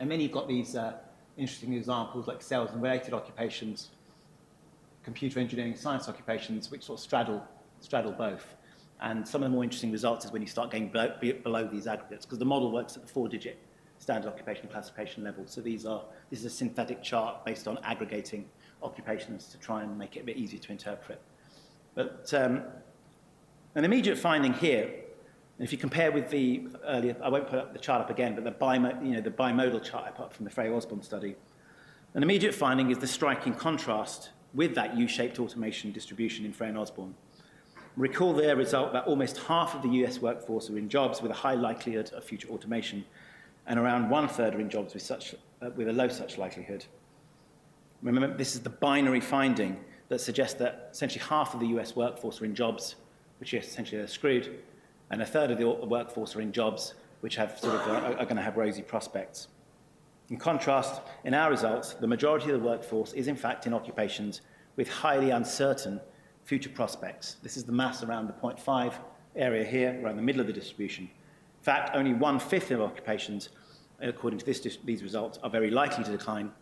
[0.00, 0.94] And then you've got these uh,
[1.36, 3.90] interesting examples like sales and related occupations,
[5.02, 7.46] computer engineering science occupations, which sort of straddle,
[7.80, 8.56] straddle both.
[9.00, 12.24] And some of the more interesting results is when you start getting below these aggregates,
[12.24, 13.58] because the model works at the four-digit
[13.98, 15.44] standard occupation classification level.
[15.46, 18.46] So these are, this is a synthetic chart based on aggregating
[18.82, 21.20] occupations to try and make it a bit easier to interpret.
[21.94, 22.62] But um,
[23.74, 24.90] an immediate finding here,
[25.58, 28.44] if you compare with the earlier, I won't put up the chart up again, but
[28.44, 31.36] the, bimo, you know, the bimodal chart I put up from the Frey-Osborne study,
[32.14, 36.78] an immediate finding is the striking contrast with that U-shaped automation distribution in Frey and
[36.78, 37.14] Osborne.
[37.96, 41.34] Recall their result that almost half of the US workforce are in jobs with a
[41.34, 43.04] high likelihood of future automation,
[43.66, 46.84] and around one third are in jobs with, such, uh, with a low such likelihood.
[48.02, 52.40] Remember, this is the binary finding that suggests that essentially half of the US workforce
[52.40, 52.96] are in jobs
[53.38, 54.58] which are essentially are screwed,
[55.10, 58.24] and a third of the workforce are in jobs which have sort of, uh, are
[58.24, 59.48] going to have rosy prospects.
[60.30, 64.40] In contrast, in our results, the majority of the workforce is in fact in occupations
[64.76, 66.00] with highly uncertain
[66.44, 67.36] future prospects.
[67.42, 68.94] This is the mass around the 0.5
[69.36, 71.04] area here, around the middle of the distribution.
[71.04, 73.50] In fact, only one-fifth of occupations,
[74.00, 76.52] according to this, these results, are very likely to decline,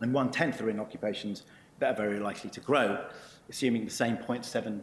[0.00, 1.44] and one-tenth are in occupations
[1.80, 3.04] that are very likely to grow,
[3.48, 4.82] assuming the same 0.7 and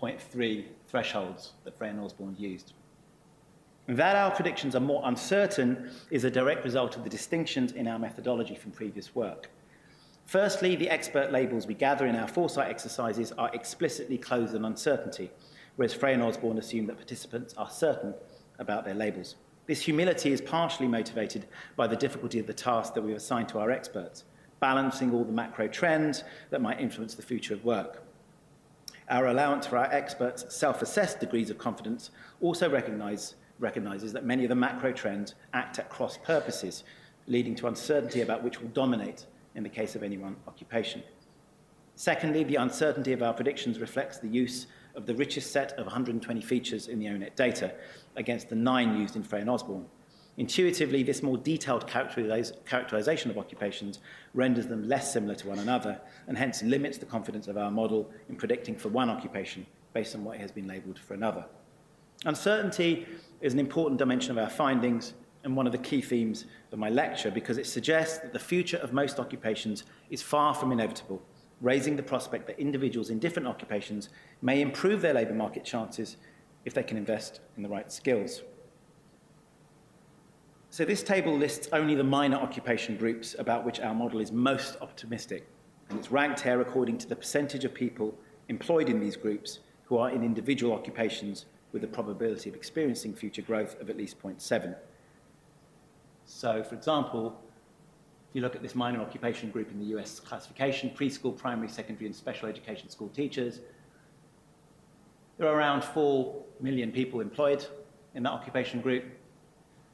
[0.00, 2.72] 0.3 thresholds that Frey and Osborne used.
[3.86, 7.98] That our predictions are more uncertain is a direct result of the distinctions in our
[7.98, 9.50] methodology from previous work.
[10.26, 15.30] Firstly, the expert labels we gather in our foresight exercises are explicitly closed on uncertainty,
[15.76, 18.14] whereas Frey and Osborne assume that participants are certain
[18.58, 19.36] about their labels.
[19.66, 21.46] This humility is partially motivated
[21.76, 24.24] by the difficulty of the task that we've assigned to our experts
[24.60, 28.02] balancing all the macro trends that might influence the future of work.
[29.10, 34.50] Our allowance for our experts' self-assessed degrees of confidence also recognize, recognizes that many of
[34.50, 36.84] the macro trends act at cross purposes,
[37.26, 41.02] leading to uncertainty about which will dominate in the case of any one occupation.
[41.94, 46.40] Secondly, the uncertainty of our predictions reflects the use of the richest set of 120
[46.40, 47.74] features in the ONET data
[48.16, 49.86] against the nine used in Frey and Osborne.
[50.38, 53.98] Intuitively, this more detailed characterization of occupations
[54.34, 58.08] renders them less similar to one another and hence limits the confidence of our model
[58.28, 61.44] in predicting for one occupation based on what has been labelled for another.
[62.24, 63.04] Uncertainty
[63.40, 66.88] is an important dimension of our findings and one of the key themes of my
[66.88, 71.20] lecture because it suggests that the future of most occupations is far from inevitable,
[71.60, 74.08] raising the prospect that individuals in different occupations
[74.40, 76.16] may improve their labour market chances
[76.64, 78.42] if they can invest in the right skills.
[80.70, 84.76] So this table lists only the minor occupation groups about which our model is most
[84.82, 85.48] optimistic,
[85.88, 88.14] and it's ranked here according to the percentage of people
[88.48, 93.40] employed in these groups who are in individual occupations with a probability of experiencing future
[93.40, 94.76] growth of at least 0.7.
[96.26, 97.40] So, for example,
[98.28, 102.06] if you look at this minor occupation group in the US classification, preschool, primary, secondary,
[102.06, 103.60] and special education school teachers,
[105.38, 107.64] there are around 4 million people employed
[108.14, 109.04] in that occupation group.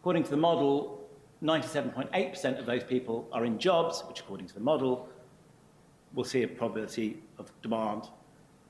[0.05, 1.09] According to the model,
[1.43, 5.09] 97.8% of those people are in jobs, which according to the model,
[6.13, 8.09] will see a probability of demand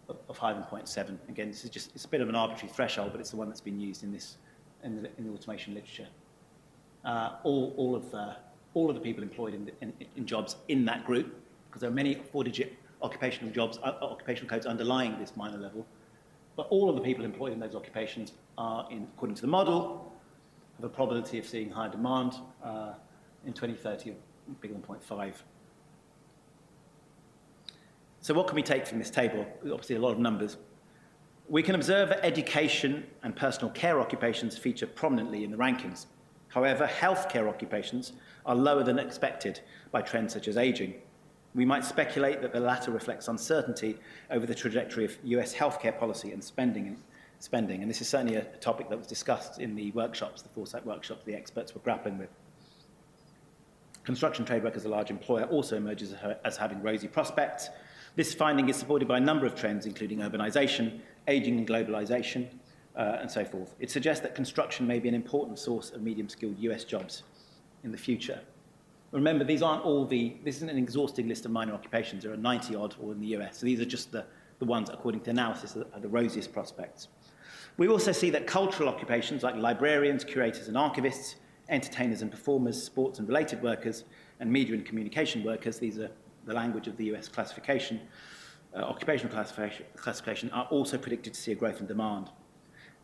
[0.08, 1.18] of, of higher than 0.7.
[1.28, 3.48] Again, this is just, it's a bit of an arbitrary threshold, but it's the one
[3.48, 4.36] that's been used in this,
[4.84, 6.06] in the, in the automation literature.
[7.04, 8.36] Uh, all, all, of the,
[8.74, 11.34] all of the people employed in, the, in, in jobs in that group,
[11.66, 15.84] because there are many four-digit occupational jobs, uh, occupational codes underlying this minor level,
[16.54, 20.12] but all of the people employed in those occupations are, in, according to the model,
[20.82, 22.94] a probability of seeing higher demand uh,
[23.46, 24.14] in 2030
[24.60, 25.34] bigger than 0.5.
[28.20, 29.46] So what can we take from this table?
[29.62, 30.56] Obviously a lot of numbers.
[31.48, 36.06] We can observe that education and personal care occupations feature prominently in the rankings.
[36.48, 38.12] However, healthcare occupations
[38.46, 39.60] are lower than expected
[39.90, 40.94] by trends such as aging.
[41.54, 43.98] We might speculate that the latter reflects uncertainty
[44.30, 46.96] over the trajectory of US healthcare policy and spending,
[47.44, 47.82] spending.
[47.82, 51.24] And this is certainly a topic that was discussed in the workshops, the foresight workshops
[51.24, 52.30] the experts were grappling with.
[54.02, 57.68] Construction trade work as a large employer also emerges as having rosy prospects.
[58.16, 62.48] This finding is supported by a number of trends, including urbanisation, ageing and globalisation,
[62.96, 63.74] uh, and so forth.
[63.78, 67.24] It suggests that construction may be an important source of medium-skilled US jobs
[67.82, 68.40] in the future.
[69.12, 72.24] Remember, these aren't all the, this isn't an exhausting list of minor occupations.
[72.24, 73.58] There are 90 odd all in the US.
[73.58, 74.24] So these are just the,
[74.58, 77.08] the ones, according to analysis, that are the rosiest prospects.
[77.76, 81.34] We also see that cultural occupations like librarians, curators and archivists,
[81.68, 84.04] entertainers and performers, sports and related workers,
[84.38, 86.10] and media and communication workers, these are
[86.46, 88.00] the language of the US classification,
[88.76, 92.30] uh, occupational classification, classification, are also predicted to see a growth in demand.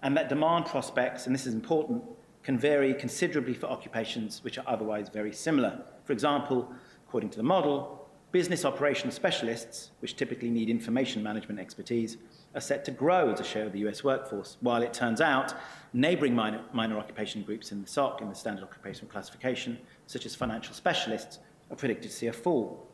[0.03, 2.05] And that demand prospects, and this is important,
[2.43, 5.83] can vary considerably for occupations which are otherwise very similar.
[6.05, 6.73] For example,
[7.07, 8.00] according to the model,
[8.33, 12.17] business operations specialists, which typically need information management expertise,
[12.55, 15.55] are set to grow as a share of the US workforce, while it turns out
[15.93, 20.35] neighbouring minor, minor occupation groups in the SOC, in the Standard Occupational Classification, such as
[20.35, 21.39] financial specialists,
[21.71, 22.87] are predicted to see a fall.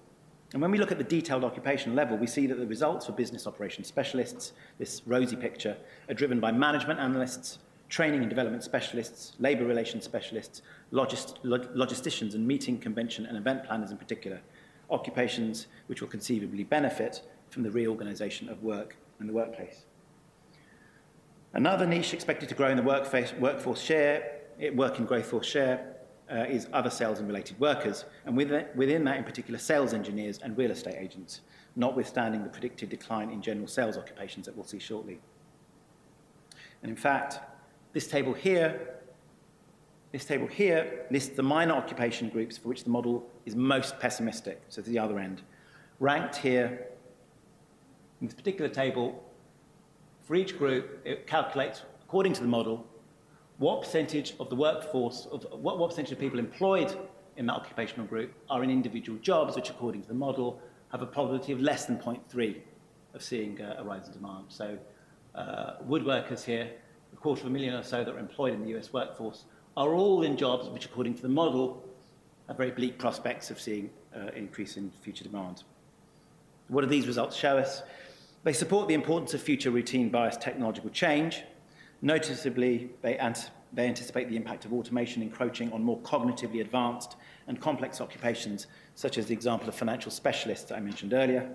[0.52, 3.12] And when we look at the detailed occupation level, we see that the results for
[3.12, 5.76] business operations specialists, this rosy picture,
[6.08, 12.46] are driven by management analysts, training and development specialists, labour relations specialists, logist logisticians and
[12.46, 14.40] meeting, convention and event planners in particular,
[14.90, 19.84] occupations which will conceivably benefit from the reorganisation of work in the workplace.
[21.52, 24.40] Another niche expected to grow in the workforce share,
[24.74, 25.96] work in growth force share,
[26.30, 30.40] uh, is other sales and related workers, and within, within that in particular sales engineers
[30.42, 31.42] and real estate agents,
[31.76, 35.20] notwithstanding the predicted decline in general sales occupations that we'll see shortly.
[36.82, 37.38] And in fact,
[37.92, 38.95] this table here,
[40.16, 44.62] this table here lists the minor occupation groups for which the model is most pessimistic,
[44.70, 45.42] so to the other end.
[46.00, 46.86] Ranked here
[48.22, 49.22] in this particular table,
[50.22, 52.86] for each group, it calculates, according to the model,
[53.58, 56.96] what percentage of the workforce, of what, what percentage of people employed
[57.36, 61.06] in that occupational group are in individual jobs, which according to the model have a
[61.06, 62.56] probability of less than 0.3
[63.12, 64.46] of seeing uh, a rise in demand.
[64.48, 64.78] So
[65.34, 66.70] uh, woodworkers here
[67.12, 69.44] a quarter of a million or so that are employed in the US workforce,
[69.76, 71.84] are all in jobs which, according to the model,
[72.48, 75.64] have very bleak prospects of seeing uh, increase in future demand.
[76.68, 77.82] What do these results show us?
[78.44, 81.42] They support the importance of future routine bias technological change.
[82.02, 87.16] Noticeably, they, ant they anticipate the impact of automation encroaching on more cognitively advanced
[87.48, 91.50] and complex occupations, such as the example of financial specialists I mentioned earlier.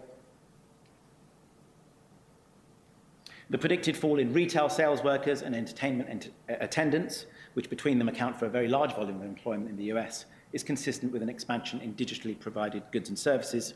[3.50, 8.38] The predicted fall in retail sales workers and entertainment ent attendants, which between them account
[8.38, 11.80] for a very large volume of employment in the US, is consistent with an expansion
[11.82, 13.74] in digitally provided goods and services.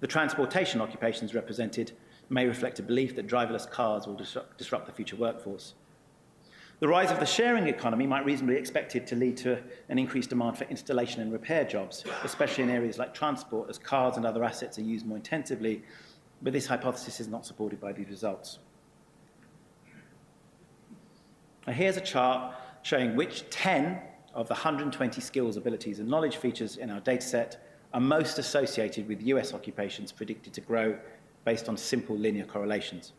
[0.00, 1.92] The transportation occupations represented
[2.28, 5.74] may reflect a belief that driverless cars will disrupt, the future workforce.
[6.80, 10.28] The rise of the sharing economy might reasonably be expected to lead to an increased
[10.28, 14.44] demand for installation and repair jobs, especially in areas like transport, as cars and other
[14.44, 15.82] assets are used more intensively,
[16.42, 18.58] but this hypothesis is not supported by these results.
[21.66, 22.54] Now here's a chart
[22.86, 23.98] showing which 10
[24.32, 27.56] of the 120 skills, abilities and knowledge features in our dataset
[27.92, 30.96] are most associated with US occupations predicted to grow
[31.44, 33.12] based on simple linear correlations.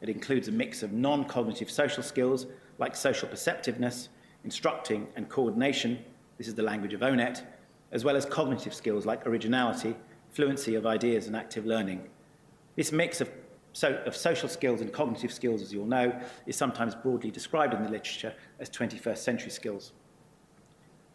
[0.00, 2.46] It includes a mix of non-cognitive social skills
[2.78, 4.08] like social perceptiveness,
[4.42, 5.98] instructing and coordination,
[6.38, 7.42] this is the language of ONET,
[7.92, 9.94] as well as cognitive skills like originality,
[10.30, 12.08] fluency of ideas and active learning.
[12.74, 13.30] This mix of
[13.74, 16.16] so, of social skills and cognitive skills, as you all know,
[16.46, 19.92] is sometimes broadly described in the literature as 21st century skills.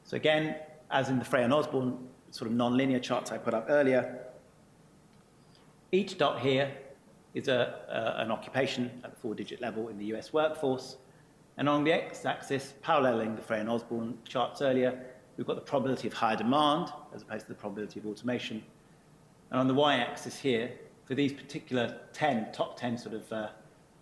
[0.04, 0.58] So again,
[0.92, 1.98] as in the Frey and Osborne
[2.32, 4.26] sort of non-linear charts I put up earlier.
[5.94, 6.72] Each dot here
[7.34, 10.98] is a, an occupation at the four-digit level in the US workforce.
[11.58, 15.00] And on the x-axis, paralleling the Frey and Osborne charts earlier,
[15.38, 18.64] we've got the probability of higher demand as opposed to the probability of automation.
[19.52, 20.72] And on the y-axis here,
[21.10, 23.48] for these particular 10, top 10 sort of uh,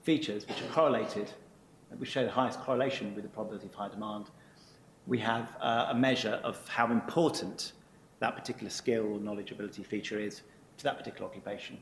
[0.04, 1.32] features which are correlated,
[1.98, 4.26] which show the highest correlation with the probability of high demand,
[5.08, 7.72] we have uh, a measure of how important
[8.20, 10.42] that particular skill or knowledge ability feature is
[10.78, 11.78] to that particular occupation.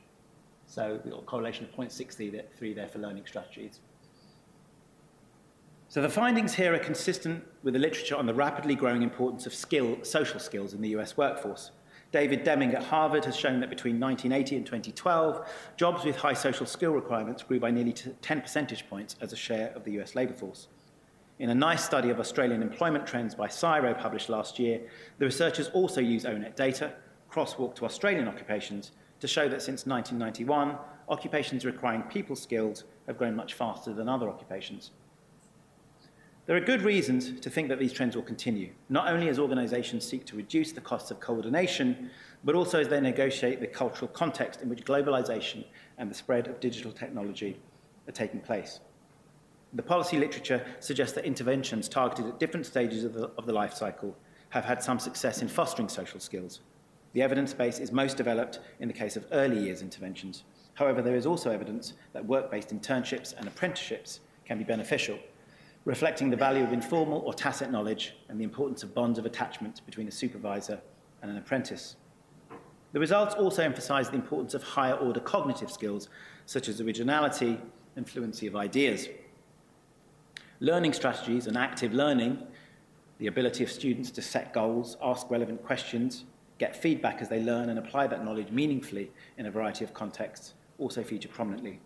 [0.67, 3.79] So we've got a correlation of 0.63 there for learning strategies.
[5.87, 9.55] So the findings here are consistent with the literature on the rapidly growing importance of
[9.55, 11.71] skill, social skills in the US workforce.
[12.11, 16.65] David Deming at Harvard has shown that between 1980 and 2012, jobs with high social
[16.65, 20.33] skill requirements grew by nearly 10 percentage points as a share of the US labour
[20.33, 20.67] force.
[21.37, 24.79] In a nice study of Australian employment trends by CSIRO published last year,
[25.17, 26.93] the researchers also used ONET data,
[27.29, 30.77] crosswalk to Australian occupations, to show that since 1991,
[31.09, 34.91] occupations requiring people skills have grown much faster than other occupations.
[36.45, 40.05] There are good reasons to think that these trends will continue, not only as organisations
[40.05, 42.11] seek to reduce the costs of coordination,
[42.43, 45.65] but also as they negotiate the cultural context in which globalisation
[45.97, 47.57] and the spread of digital technology
[48.07, 48.79] are taking place.
[49.73, 53.73] The policy literature suggests that interventions targeted at different stages of the, of the life
[53.73, 54.15] cycle
[54.49, 56.59] have had some success in fostering social skills.
[57.13, 60.43] The evidence base is most developed in the case of early years interventions.
[60.75, 65.17] However, there is also evidence that work-based internships and apprenticeships can be beneficial,
[65.85, 69.85] reflecting the value of informal or tacit knowledge and the importance of bonds of attachment
[69.85, 70.81] between a supervisor
[71.21, 71.95] and an apprentice.
[72.91, 76.09] The results also emphasize the importance of higher order cognitive skills,
[76.45, 77.59] such as originality
[77.95, 79.07] and fluency of ideas.
[80.59, 82.41] Learning strategies and active learning,
[83.19, 86.25] the ability of students to set goals, ask relevant questions,
[86.57, 90.53] get feedback as they learn and apply that knowledge meaningfully in a variety of contexts,
[90.79, 91.79] also feature prominently.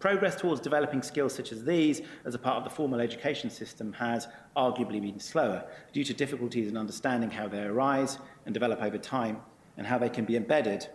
[0.00, 3.92] Progress towards developing skills such as these as a part of the formal education system
[3.92, 8.96] has arguably been slower due to difficulties in understanding how they arise and develop over
[8.96, 9.42] time
[9.76, 10.88] and how they can be embedded,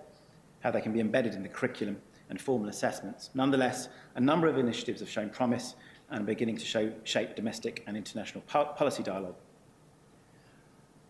[0.61, 1.97] how they can be embedded in the curriculum
[2.31, 3.29] and formal assessments.
[3.35, 5.75] Nonetheless, a number of initiatives have shown promise
[6.09, 9.35] and are beginning to show, shape domestic and international policy dialogue.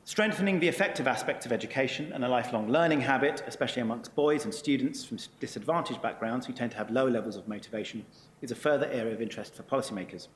[0.08, 4.54] Strengthening the effective aspects of education and a lifelong learning habit, especially amongst boys and
[4.54, 8.06] students from disadvantaged backgrounds who tend to have lower levels of motivation,
[8.42, 10.28] is a further area of interest for policymakers.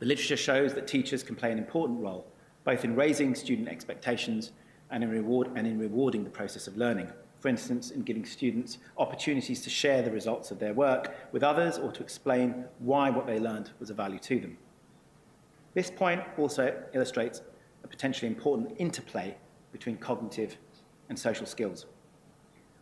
[0.00, 2.26] The literature shows that teachers can play an important role,
[2.64, 4.50] both in raising student expectations
[4.90, 8.78] and in, reward, and in rewarding the process of learning for instance, in giving students
[8.96, 13.26] opportunities to share the results of their work with others or to explain why what
[13.26, 14.58] they learned was of value to them.
[15.74, 17.42] This point also illustrates
[17.84, 19.36] a potentially important interplay
[19.72, 20.56] between cognitive
[21.08, 21.86] and social skills.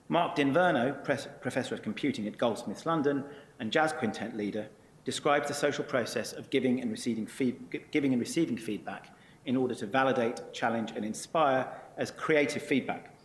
[0.08, 0.92] Mark d'Inverno,
[1.40, 3.24] Professor of Computing at Goldsmiths London
[3.58, 4.68] and jazz quintet leader,
[5.04, 9.74] describes the social process of giving and receiving, feed, giving and receiving feedback in order
[9.74, 13.16] to validate, challenge and inspire as creative feedback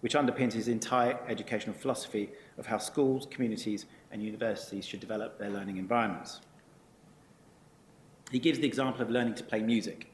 [0.00, 5.50] which underpins his entire educational philosophy of how schools, communities, and universities should develop their
[5.50, 6.40] learning environments.
[8.30, 10.09] He gives the example of learning to play music.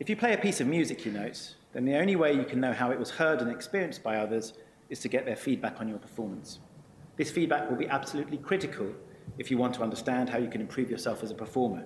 [0.00, 2.60] If you play a piece of music, you notes, then the only way you can
[2.60, 4.52] know how it was heard and experienced by others
[4.90, 6.60] is to get their feedback on your performance.
[7.16, 8.92] This feedback will be absolutely critical
[9.38, 11.84] if you want to understand how you can improve yourself as a performer.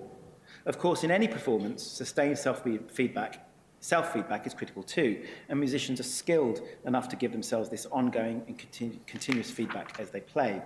[0.65, 3.47] Of course, in any performance, sustained self-feedback
[3.83, 8.57] Self-feedback is critical too, and musicians are skilled enough to give themselves this ongoing and
[8.57, 10.61] continu continuous feedback as they play.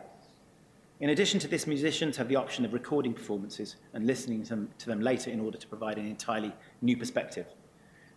[0.99, 4.69] In addition to this, musicians have the option of recording performances and listening to them,
[4.77, 7.47] to them later in order to provide an entirely new perspective.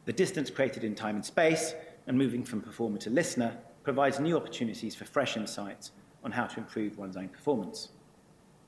[0.04, 1.74] The distance created in time and space
[2.06, 5.92] and moving from performer to listener provides new opportunities for fresh insights
[6.24, 7.88] on how to improve one's own performance.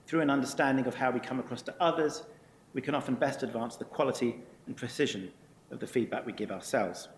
[0.07, 2.24] Through an understanding of how we come across to others,
[2.74, 4.36] we can often best advance the quality
[4.66, 5.30] and precision
[5.70, 7.09] of the feedback we give ourselves.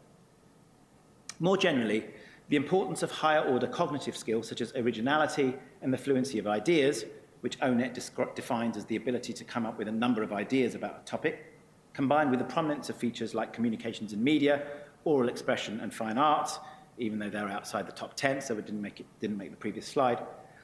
[1.41, 2.05] More generally,
[2.49, 7.05] the importance of higher order cognitive skills such as originality and the fluency of ideas,
[7.41, 7.95] which ONET
[8.35, 11.54] defines as the ability to come up with a number of ideas about a topic,
[11.95, 14.67] combined with the prominence of features like communications and media,
[15.05, 16.59] oral expression and fine arts,
[16.99, 19.57] even though they're outside the top 10, so it didn't make, it, didn't make the
[19.57, 20.19] previous slide,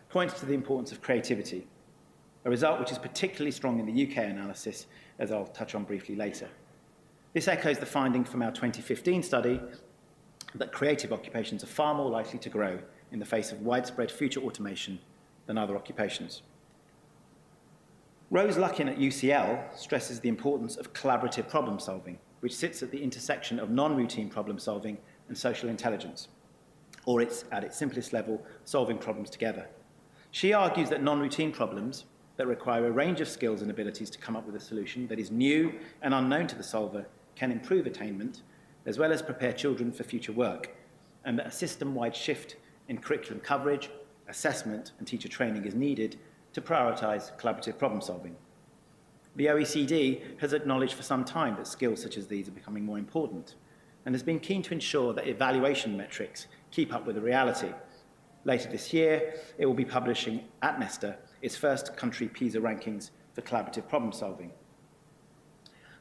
[0.09, 1.67] points to the importance of creativity,
[2.45, 4.87] a result which is particularly strong in the UK analysis,
[5.19, 6.49] as I'll touch on briefly later.
[7.33, 9.61] This echoes the finding from our 2015 study
[10.57, 12.81] that creative occupations are far more likely to grow
[13.13, 14.99] in the face of widespread future automation
[15.47, 16.43] than other occupations.
[18.33, 23.03] Rose Luckin at UCL stresses the importance of collaborative problem solving, which sits at the
[23.03, 26.29] intersection of non-routine problem solving and social intelligence,
[27.07, 29.67] or it's, at its simplest level, solving problems together.
[30.31, 32.05] She argues that non-routine problems
[32.37, 35.19] that require a range of skills and abilities to come up with a solution that
[35.19, 38.43] is new and unknown to the solver can improve attainment,
[38.87, 40.77] as well as prepare children for future work,
[41.25, 42.55] and that a system-wide shift
[42.89, 43.91] in curriculum coverage,
[44.29, 46.17] assessment and teacher training is needed
[46.53, 48.37] to prioritise collaborative problem solving.
[49.37, 52.99] The OECD has acknowledged for some time that skills such as these are becoming more
[52.99, 53.55] important
[54.05, 57.73] and has been keen to ensure that evaluation metrics keep up with the reality.
[58.45, 63.43] Later this year, it will be publishing at Nesta its first country PISA rankings for
[63.43, 64.51] collaborative problem solving.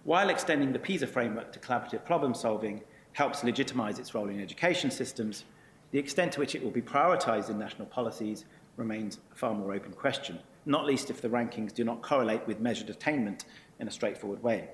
[0.04, 2.82] While extending the PISA framework to collaborative problem solving
[3.14, 5.44] helps legitimise its role in education systems,
[5.92, 8.46] the extent to which it will be prioritised in national policies
[8.80, 12.60] remains a far more open question, not least if the rankings do not correlate with
[12.60, 13.46] measured attainment
[13.80, 14.70] in a straightforward way.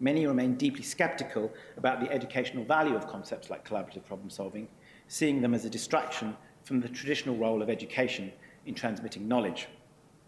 [0.00, 4.68] Many remain deeply sceptical about the educational value of concepts like collaborative problem solving,
[5.08, 8.32] seeing them as a distraction from the traditional role of education
[8.64, 9.68] in transmitting knowledge.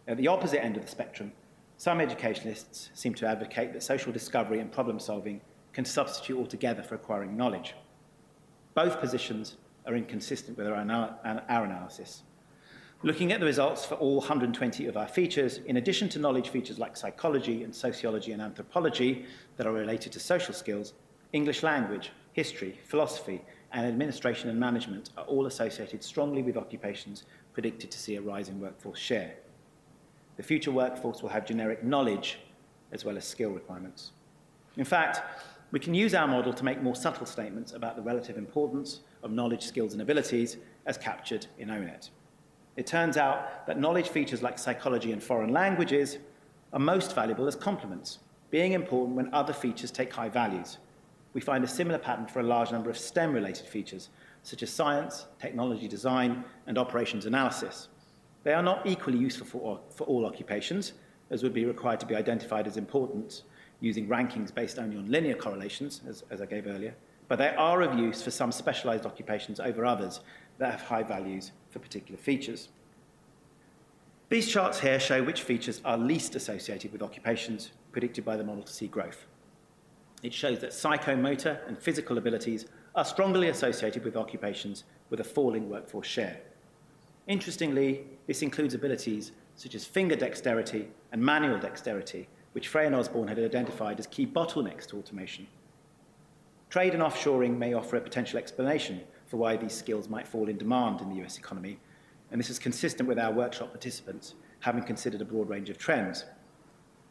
[0.06, 1.32] At the opposite end of the spectrum,
[1.76, 5.40] some educationalists seem to advocate that social discovery and problem solving
[5.72, 7.74] can substitute altogether for acquiring knowledge.
[8.74, 9.56] Both positions
[9.86, 12.22] are inconsistent with our, analysis.
[13.04, 16.78] Looking at the results for all 120 of our features, in addition to knowledge features
[16.78, 19.26] like psychology and sociology and anthropology
[19.58, 20.94] that are related to social skills,
[21.34, 23.42] English language, history, philosophy,
[23.72, 28.48] and administration and management are all associated strongly with occupations predicted to see a rise
[28.48, 29.34] in workforce share.
[30.38, 32.38] The future workforce will have generic knowledge
[32.90, 34.12] as well as skill requirements.
[34.78, 35.20] In fact,
[35.72, 39.30] we can use our model to make more subtle statements about the relative importance of
[39.30, 42.08] knowledge, skills, and abilities as captured in ONET.
[42.76, 46.18] It turns out that knowledge features like psychology and foreign languages
[46.72, 48.18] are most valuable as complements,
[48.50, 50.78] being important when other features take high values.
[51.32, 54.10] We find a similar pattern for a large number of STEM-related features,
[54.42, 57.88] such as science, technology design, and operations analysis.
[58.42, 60.92] They are not equally useful for, for all occupations,
[61.30, 63.42] as would be required to be identified as important
[63.80, 66.94] using rankings based only on linear correlations, as, as I gave earlier,
[67.28, 70.20] but they are of use for some specialized occupations over others
[70.58, 72.68] that have high values for particular features.
[74.28, 78.62] These charts here show which features are least associated with occupations predicted by the model
[78.62, 79.26] to see growth.
[80.22, 85.68] It shows that psychomotor and physical abilities are strongly associated with occupations with a falling
[85.68, 86.40] workforce share.
[87.26, 93.28] Interestingly, this includes abilities such as finger dexterity and manual dexterity, which Frey and Osborne
[93.28, 95.46] had identified as key bottlenecks to automation.
[96.70, 99.00] Trade and offshoring may offer a potential explanation
[99.34, 101.76] for why these skills might fall in demand in the US economy,
[102.30, 106.24] and this is consistent with our workshop participants having considered a broad range of trends.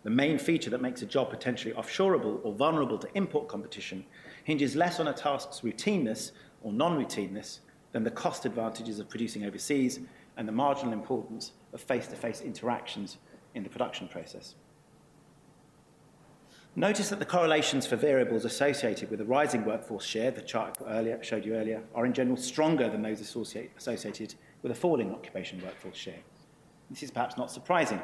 [0.04, 4.06] The main feature that makes a job potentially offshoreable or vulnerable to import competition
[4.46, 7.60] hinges less on a task's routineness or non-routineness
[7.92, 10.00] than the cost advantages of producing overseas
[10.38, 13.18] and the marginal importance of face-to-face -face interactions
[13.54, 14.56] in the production process.
[16.76, 21.22] Notice that the correlations for variables associated with a rising workforce share, the chart earlier,
[21.22, 25.96] showed you earlier, are in general stronger than those associated with a falling occupation workforce
[25.96, 26.18] share.
[26.90, 28.02] This is perhaps not surprising.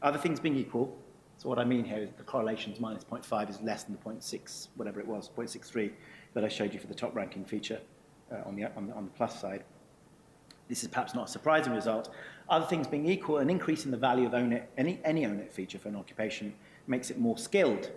[0.00, 0.96] Other things being equal,
[1.36, 4.68] so what I mean here is the correlations minus 0.5 is less than the 0.6,
[4.76, 5.92] whatever it was, 0.63
[6.32, 7.80] that I showed you for the top ranking feature
[8.32, 9.62] uh, on, the, on, the, on the plus side.
[10.70, 12.14] This is perhaps not a surprising result.
[12.48, 15.78] Other things being equal, an increase in the value of ONET, any, any ONET feature
[15.78, 16.54] for an occupation
[16.86, 17.90] makes it more skilled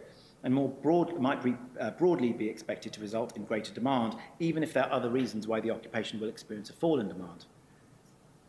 [0.43, 4.63] and more broad, might be, uh, broadly be expected to result in greater demand, even
[4.63, 7.45] if there are other reasons why the occupation will experience a fall in demand.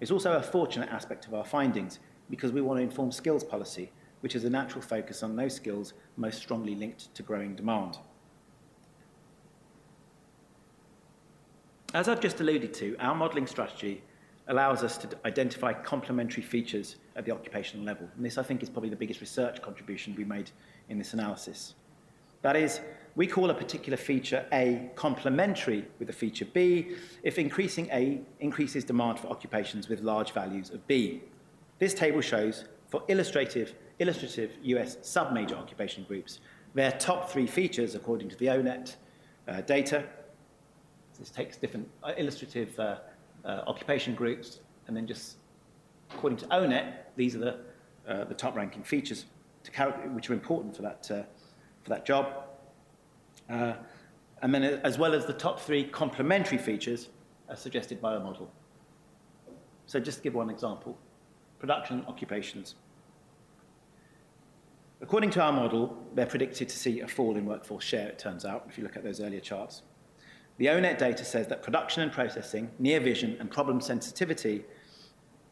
[0.00, 1.98] It's also a fortunate aspect of our findings
[2.30, 5.94] because we want to inform skills policy, which is a natural focus on those skills
[6.16, 7.98] most strongly linked to growing demand.
[11.92, 14.02] As I've just alluded to, our modelling strategy
[14.46, 18.08] allows us to identify complementary features at the occupational level.
[18.16, 20.50] And this, I think, is probably the biggest research contribution we made
[20.88, 21.74] in this analysis.
[22.42, 22.80] That is,
[23.16, 28.84] we call a particular feature A complementary with a feature B if increasing A increases
[28.84, 31.22] demand for occupations with large values of B.
[31.78, 36.40] This table shows for illustrative, illustrative US sub-major occupation groups
[36.74, 38.94] their top three features according to the ONET
[39.48, 40.04] uh, data.
[41.18, 42.96] This takes different uh, illustrative uh,
[43.44, 45.36] uh, occupation groups and then just
[46.14, 47.58] according to ONET, these are the,
[48.08, 49.26] uh, the top ranking features
[50.12, 51.22] which are important for that, uh,
[51.82, 52.44] for that job.
[53.48, 53.74] Uh,
[54.42, 57.08] and then as well as the top three complementary features
[57.48, 58.50] as suggested by the model.
[59.86, 60.96] So just to give one example,
[61.58, 62.76] production occupations.
[65.02, 68.44] According to our model, they're predicted to see a fall in workforce share, it turns
[68.44, 69.82] out, if you look at those earlier charts.
[70.58, 74.64] The ONET data says that production and processing, near vision, and problem sensitivity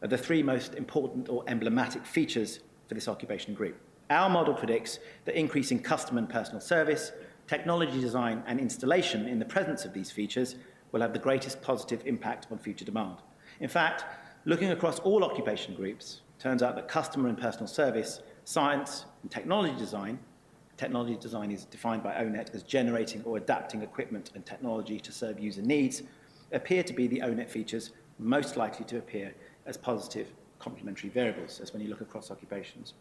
[0.02, 3.80] are the three most important or emblematic features for this occupation group.
[4.10, 7.12] Our model predicts that increasing customer and personal service,
[7.46, 10.56] technology design, and installation in the presence of these features
[10.92, 13.18] will have the greatest positive impact on future demand.
[13.60, 14.04] In fact,
[14.44, 19.76] looking across all occupation groups, turns out that customer and personal service, science, and technology
[19.76, 20.18] design
[20.78, 25.40] Technology design is defined by ONET as generating or adapting equipment and technology to serve
[25.40, 26.04] user needs,
[26.52, 27.90] appear to be the ONET features
[28.20, 29.34] most likely to appear
[29.66, 30.28] as positive
[30.60, 32.94] complementary variables, as when you look across occupations.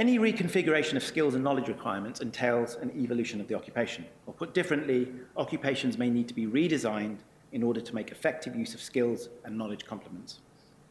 [0.00, 4.06] Any reconfiguration of skills and knowledge requirements entails an evolution of the occupation.
[4.24, 7.18] Or put differently, occupations may need to be redesigned
[7.52, 10.40] in order to make effective use of skills and knowledge complements.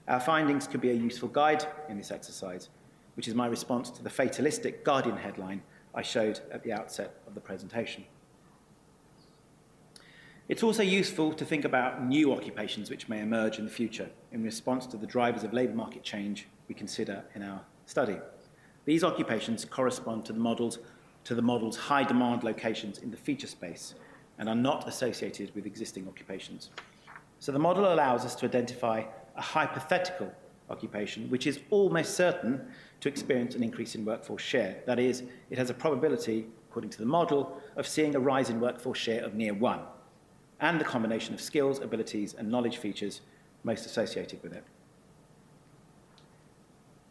[0.08, 2.70] Our findings could be a useful guide in this exercise,
[3.16, 5.64] which is my response to the fatalistic Guardian headline
[5.96, 8.06] I showed at the outset of the presentation.
[10.48, 14.44] It's also useful to think about new occupations which may emerge in the future in
[14.44, 18.20] response to the drivers of labour market change we consider in our study.
[18.86, 20.80] These occupations correspond to the models
[21.26, 23.94] to the model's high demand locations in the feature space
[24.38, 26.70] and are not associated with existing occupations.
[27.40, 29.04] So the model allows us to identify
[29.36, 30.34] a hypothetical
[30.70, 32.66] occupation which is almost certain
[33.02, 34.78] to experience an increase in workforce share.
[34.86, 38.60] That is, it has a probability, according to the model, of seeing a rise in
[38.60, 39.82] workforce share of near one,
[40.60, 43.22] and the combination of skills, abilities, and knowledge features
[43.64, 44.64] most associated with it.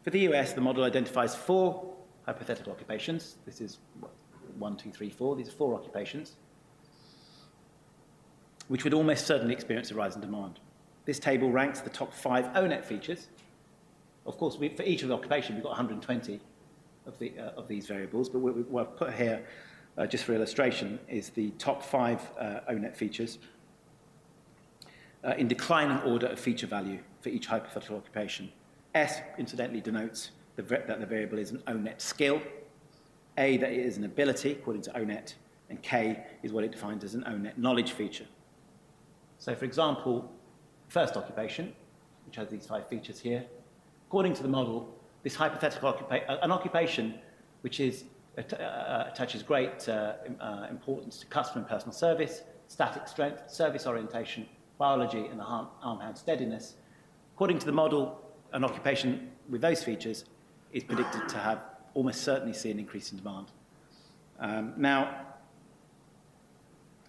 [0.09, 1.95] For the US, the model identifies four
[2.25, 3.37] hypothetical occupations.
[3.45, 3.77] This is
[4.59, 5.37] one, two, three, four.
[5.37, 6.37] These are four occupations,
[8.69, 10.61] which would almost certainly experience a rise in demand.
[11.05, 13.29] This table ranks the top five ONET features
[14.25, 16.41] of course, we, for each of the occupation, we've got 120
[17.05, 19.45] of, the, uh, of these variables, but what we've put here,
[19.99, 23.39] uh, just for illustration, is the top five uh, ONET features
[25.23, 28.51] uh, in declining order of feature value for each hypothetical occupation.
[29.03, 32.41] S, incidentally, denotes the, that the variable is an ONET skill.
[33.37, 35.35] A, that it is an ability, according to ONET.
[35.71, 38.27] And K is what it defines as an ONET knowledge feature.
[39.39, 40.31] So, for example,
[40.89, 41.75] first occupation,
[42.27, 43.45] which has these five features here,
[44.09, 44.89] According to the model,
[45.23, 47.19] this hypothetical occupa uh, an occupation
[47.61, 48.05] which is,
[48.39, 53.87] uh, uh, attaches great uh, uh, importance to customer and personal service, static strength, service
[53.87, 56.77] orientation, biology, and the arm-hand steadiness.
[57.35, 58.19] According to the model,
[58.53, 60.25] an occupation with those features
[60.73, 61.61] is predicted to have
[61.95, 63.47] almost certainly see an increase in demand.
[64.39, 65.27] Um, now,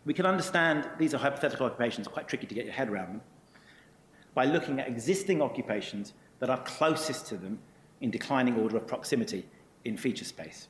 [0.06, 3.22] we can understand these are hypothetical occupations, quite tricky to get your head around them,
[4.34, 7.60] by looking at existing occupations that are closest to them
[8.02, 9.46] in declining order of proximity
[9.86, 10.68] in feature space.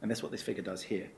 [0.00, 1.08] And that's what this figure does here.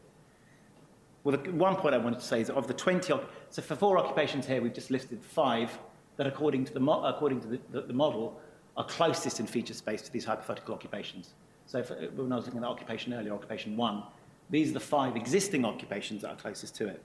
[1.25, 3.13] Well, the one point I wanted to say is that of the 20,
[3.51, 5.79] so for four occupations here, we've just listed five
[6.17, 8.41] that according to the, according to the, the, the model
[8.79, 11.35] are closest in feature space to these hypothetical occupations.
[11.67, 14.05] So for, when I was looking at occupation earlier, occupation one,
[14.49, 17.03] these are the five existing occupations that are closest to it.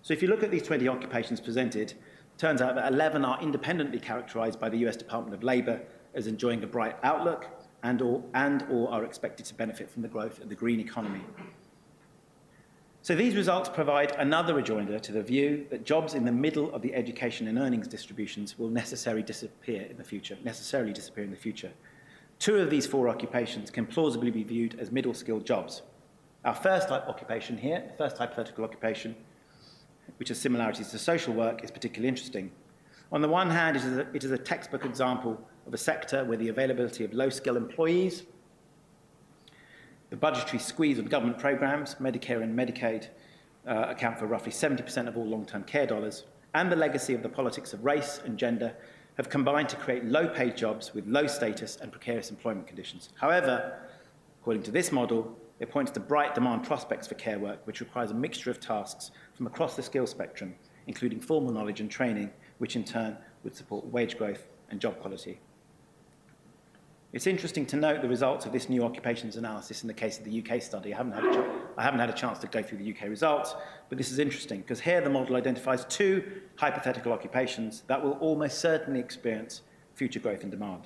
[0.00, 1.92] So if you look at these 20 occupations presented,
[2.38, 5.82] turns out that 11 are independently characterized by the US Department of Labor
[6.14, 7.46] as enjoying a bright outlook
[7.82, 11.20] and or, and or are expected to benefit from the growth of the green economy.
[13.00, 16.82] So these results provide another rejoinder to the view that jobs in the middle of
[16.82, 21.36] the education and earnings distributions will necessarily disappear in the future, necessarily disappear in the
[21.36, 21.70] future.
[22.38, 25.82] Two of these four occupations can plausibly be viewed as middle-skilled jobs.
[26.44, 29.16] Our first type occupation here, the first hypothetical occupation,
[30.18, 32.50] which has similarities to social work, is particularly interesting.
[33.10, 36.24] On the one hand, it is a, it is a textbook example of a sector
[36.24, 38.24] where the availability of low-skill employees,
[40.10, 43.08] the budgetary squeeze on government programs, Medicare and Medicaid,
[43.66, 47.28] uh, account for roughly 70% of all long-term care dollars, and the legacy of the
[47.28, 48.74] politics of race and gender
[49.16, 53.10] have combined to create low-paid jobs with low status and precarious employment conditions.
[53.20, 53.78] However,
[54.40, 58.12] according to this model, it points to bright demand prospects for care work, which requires
[58.12, 60.54] a mixture of tasks from across the skill spectrum,
[60.86, 65.40] including formal knowledge and training, which in turn would support wage growth and job quality.
[67.10, 70.24] It's interesting to note the results of this new occupations analysis in the case of
[70.24, 70.92] the UK study.
[70.92, 71.24] I haven't had
[71.82, 73.54] haven't had a chance to go through the UK results,
[73.88, 76.22] but this is interesting because here the model identifies two
[76.56, 79.62] hypothetical occupations that will almost certainly experience
[79.94, 80.82] future growth in demand.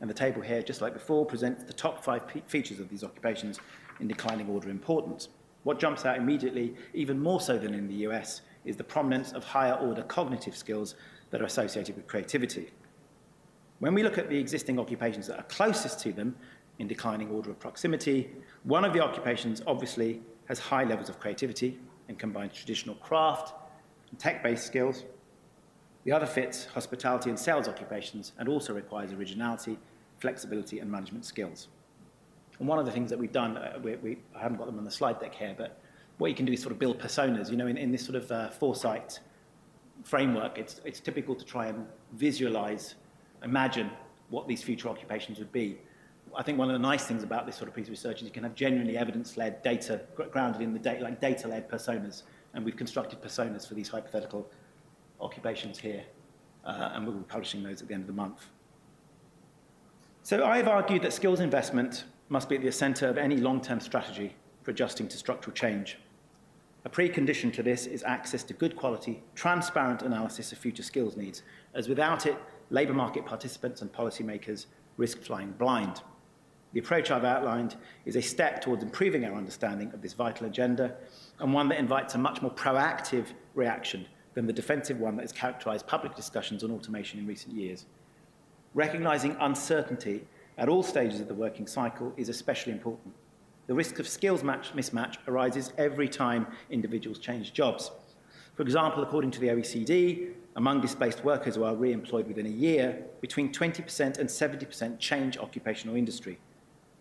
[0.00, 3.58] And the table here, just like before, presents the top five features of these occupations
[3.98, 5.30] in declining order importance.
[5.64, 9.42] What jumps out immediately, even more so than in the US, is the prominence of
[9.42, 10.94] higher order cognitive skills
[11.30, 12.70] that are associated with creativity.
[13.78, 16.36] When we look at the existing occupations that are closest to them
[16.78, 18.30] in declining order of proximity,
[18.64, 23.54] one of the occupations obviously has high levels of creativity and combines traditional craft,
[24.10, 25.04] and tech-based skills.
[26.04, 29.78] The other fits hospitality and sales occupations and also requires originality,
[30.18, 31.68] flexibility and management skills.
[32.58, 34.78] And one of the things that we've done, uh, we, we, I haven't got them
[34.78, 35.78] on the slide deck here, but
[36.18, 37.50] what you can do is sort of build personas.
[37.50, 39.20] You know, in, in this sort of uh, foresight
[40.04, 42.94] framework, it's, it's typical to try and visualize,
[43.46, 43.90] imagine
[44.28, 45.78] what these future occupations would be.
[46.36, 48.24] I think one of the nice things about this sort of piece of research is
[48.24, 52.24] you can have genuinely evidence-led data, grounded in the data, like data-led personas.
[52.52, 54.50] And we've constructed personas for these hypothetical
[55.20, 56.04] occupations here.
[56.64, 58.46] Uh, and we'll be publishing those at the end of the month.
[60.24, 64.34] So I've argued that skills investment must be at the centre of any long-term strategy
[64.62, 65.98] for adjusting to structural change.
[66.84, 71.42] A precondition to this is access to good quality, transparent analysis of future skills needs,
[71.74, 72.36] as without it,
[72.70, 76.02] labour market participants and policymakers risk flying blind.
[76.72, 80.94] The approach I've outlined is a step towards improving our understanding of this vital agenda
[81.38, 85.32] and one that invites a much more proactive reaction than the defensive one that has
[85.32, 87.86] characterised public discussions on automation in recent years.
[88.74, 90.26] Recognising uncertainty
[90.58, 93.14] at all stages of the working cycle is especially important.
[93.66, 97.90] The risk of skills match mismatch arises every time individuals change jobs.
[98.54, 103.04] For example, according to the OECD, among displaced workers who are re-employed within a year,
[103.20, 106.38] between 20% and 70% change occupational industry.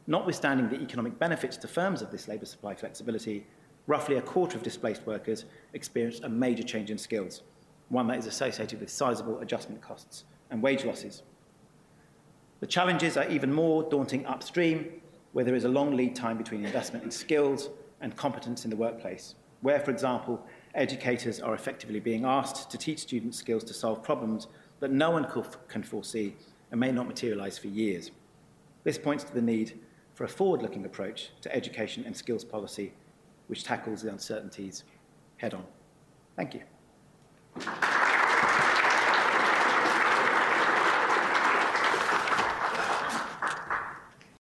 [0.07, 3.47] Notwithstanding the economic benefits to firms of this labour supply flexibility,
[3.87, 7.43] roughly a quarter of displaced workers experienced a major change in skills,
[7.89, 11.23] one that is associated with sizable adjustment costs and wage losses.
[12.59, 15.01] The challenges are even more daunting upstream,
[15.31, 17.69] where there is a long lead time between investment in skills
[18.01, 20.45] and competence in the workplace, where, for example,
[20.75, 24.47] educators are effectively being asked to teach students skills to solve problems
[24.79, 25.25] that no one
[25.67, 26.35] can foresee
[26.71, 28.11] and may not materialise for years.
[28.83, 29.79] This points to the need
[30.13, 32.93] for a forward-looking approach to education and skills policy
[33.47, 34.83] which tackles the uncertainties
[35.37, 35.63] head on.
[36.35, 36.61] Thank you.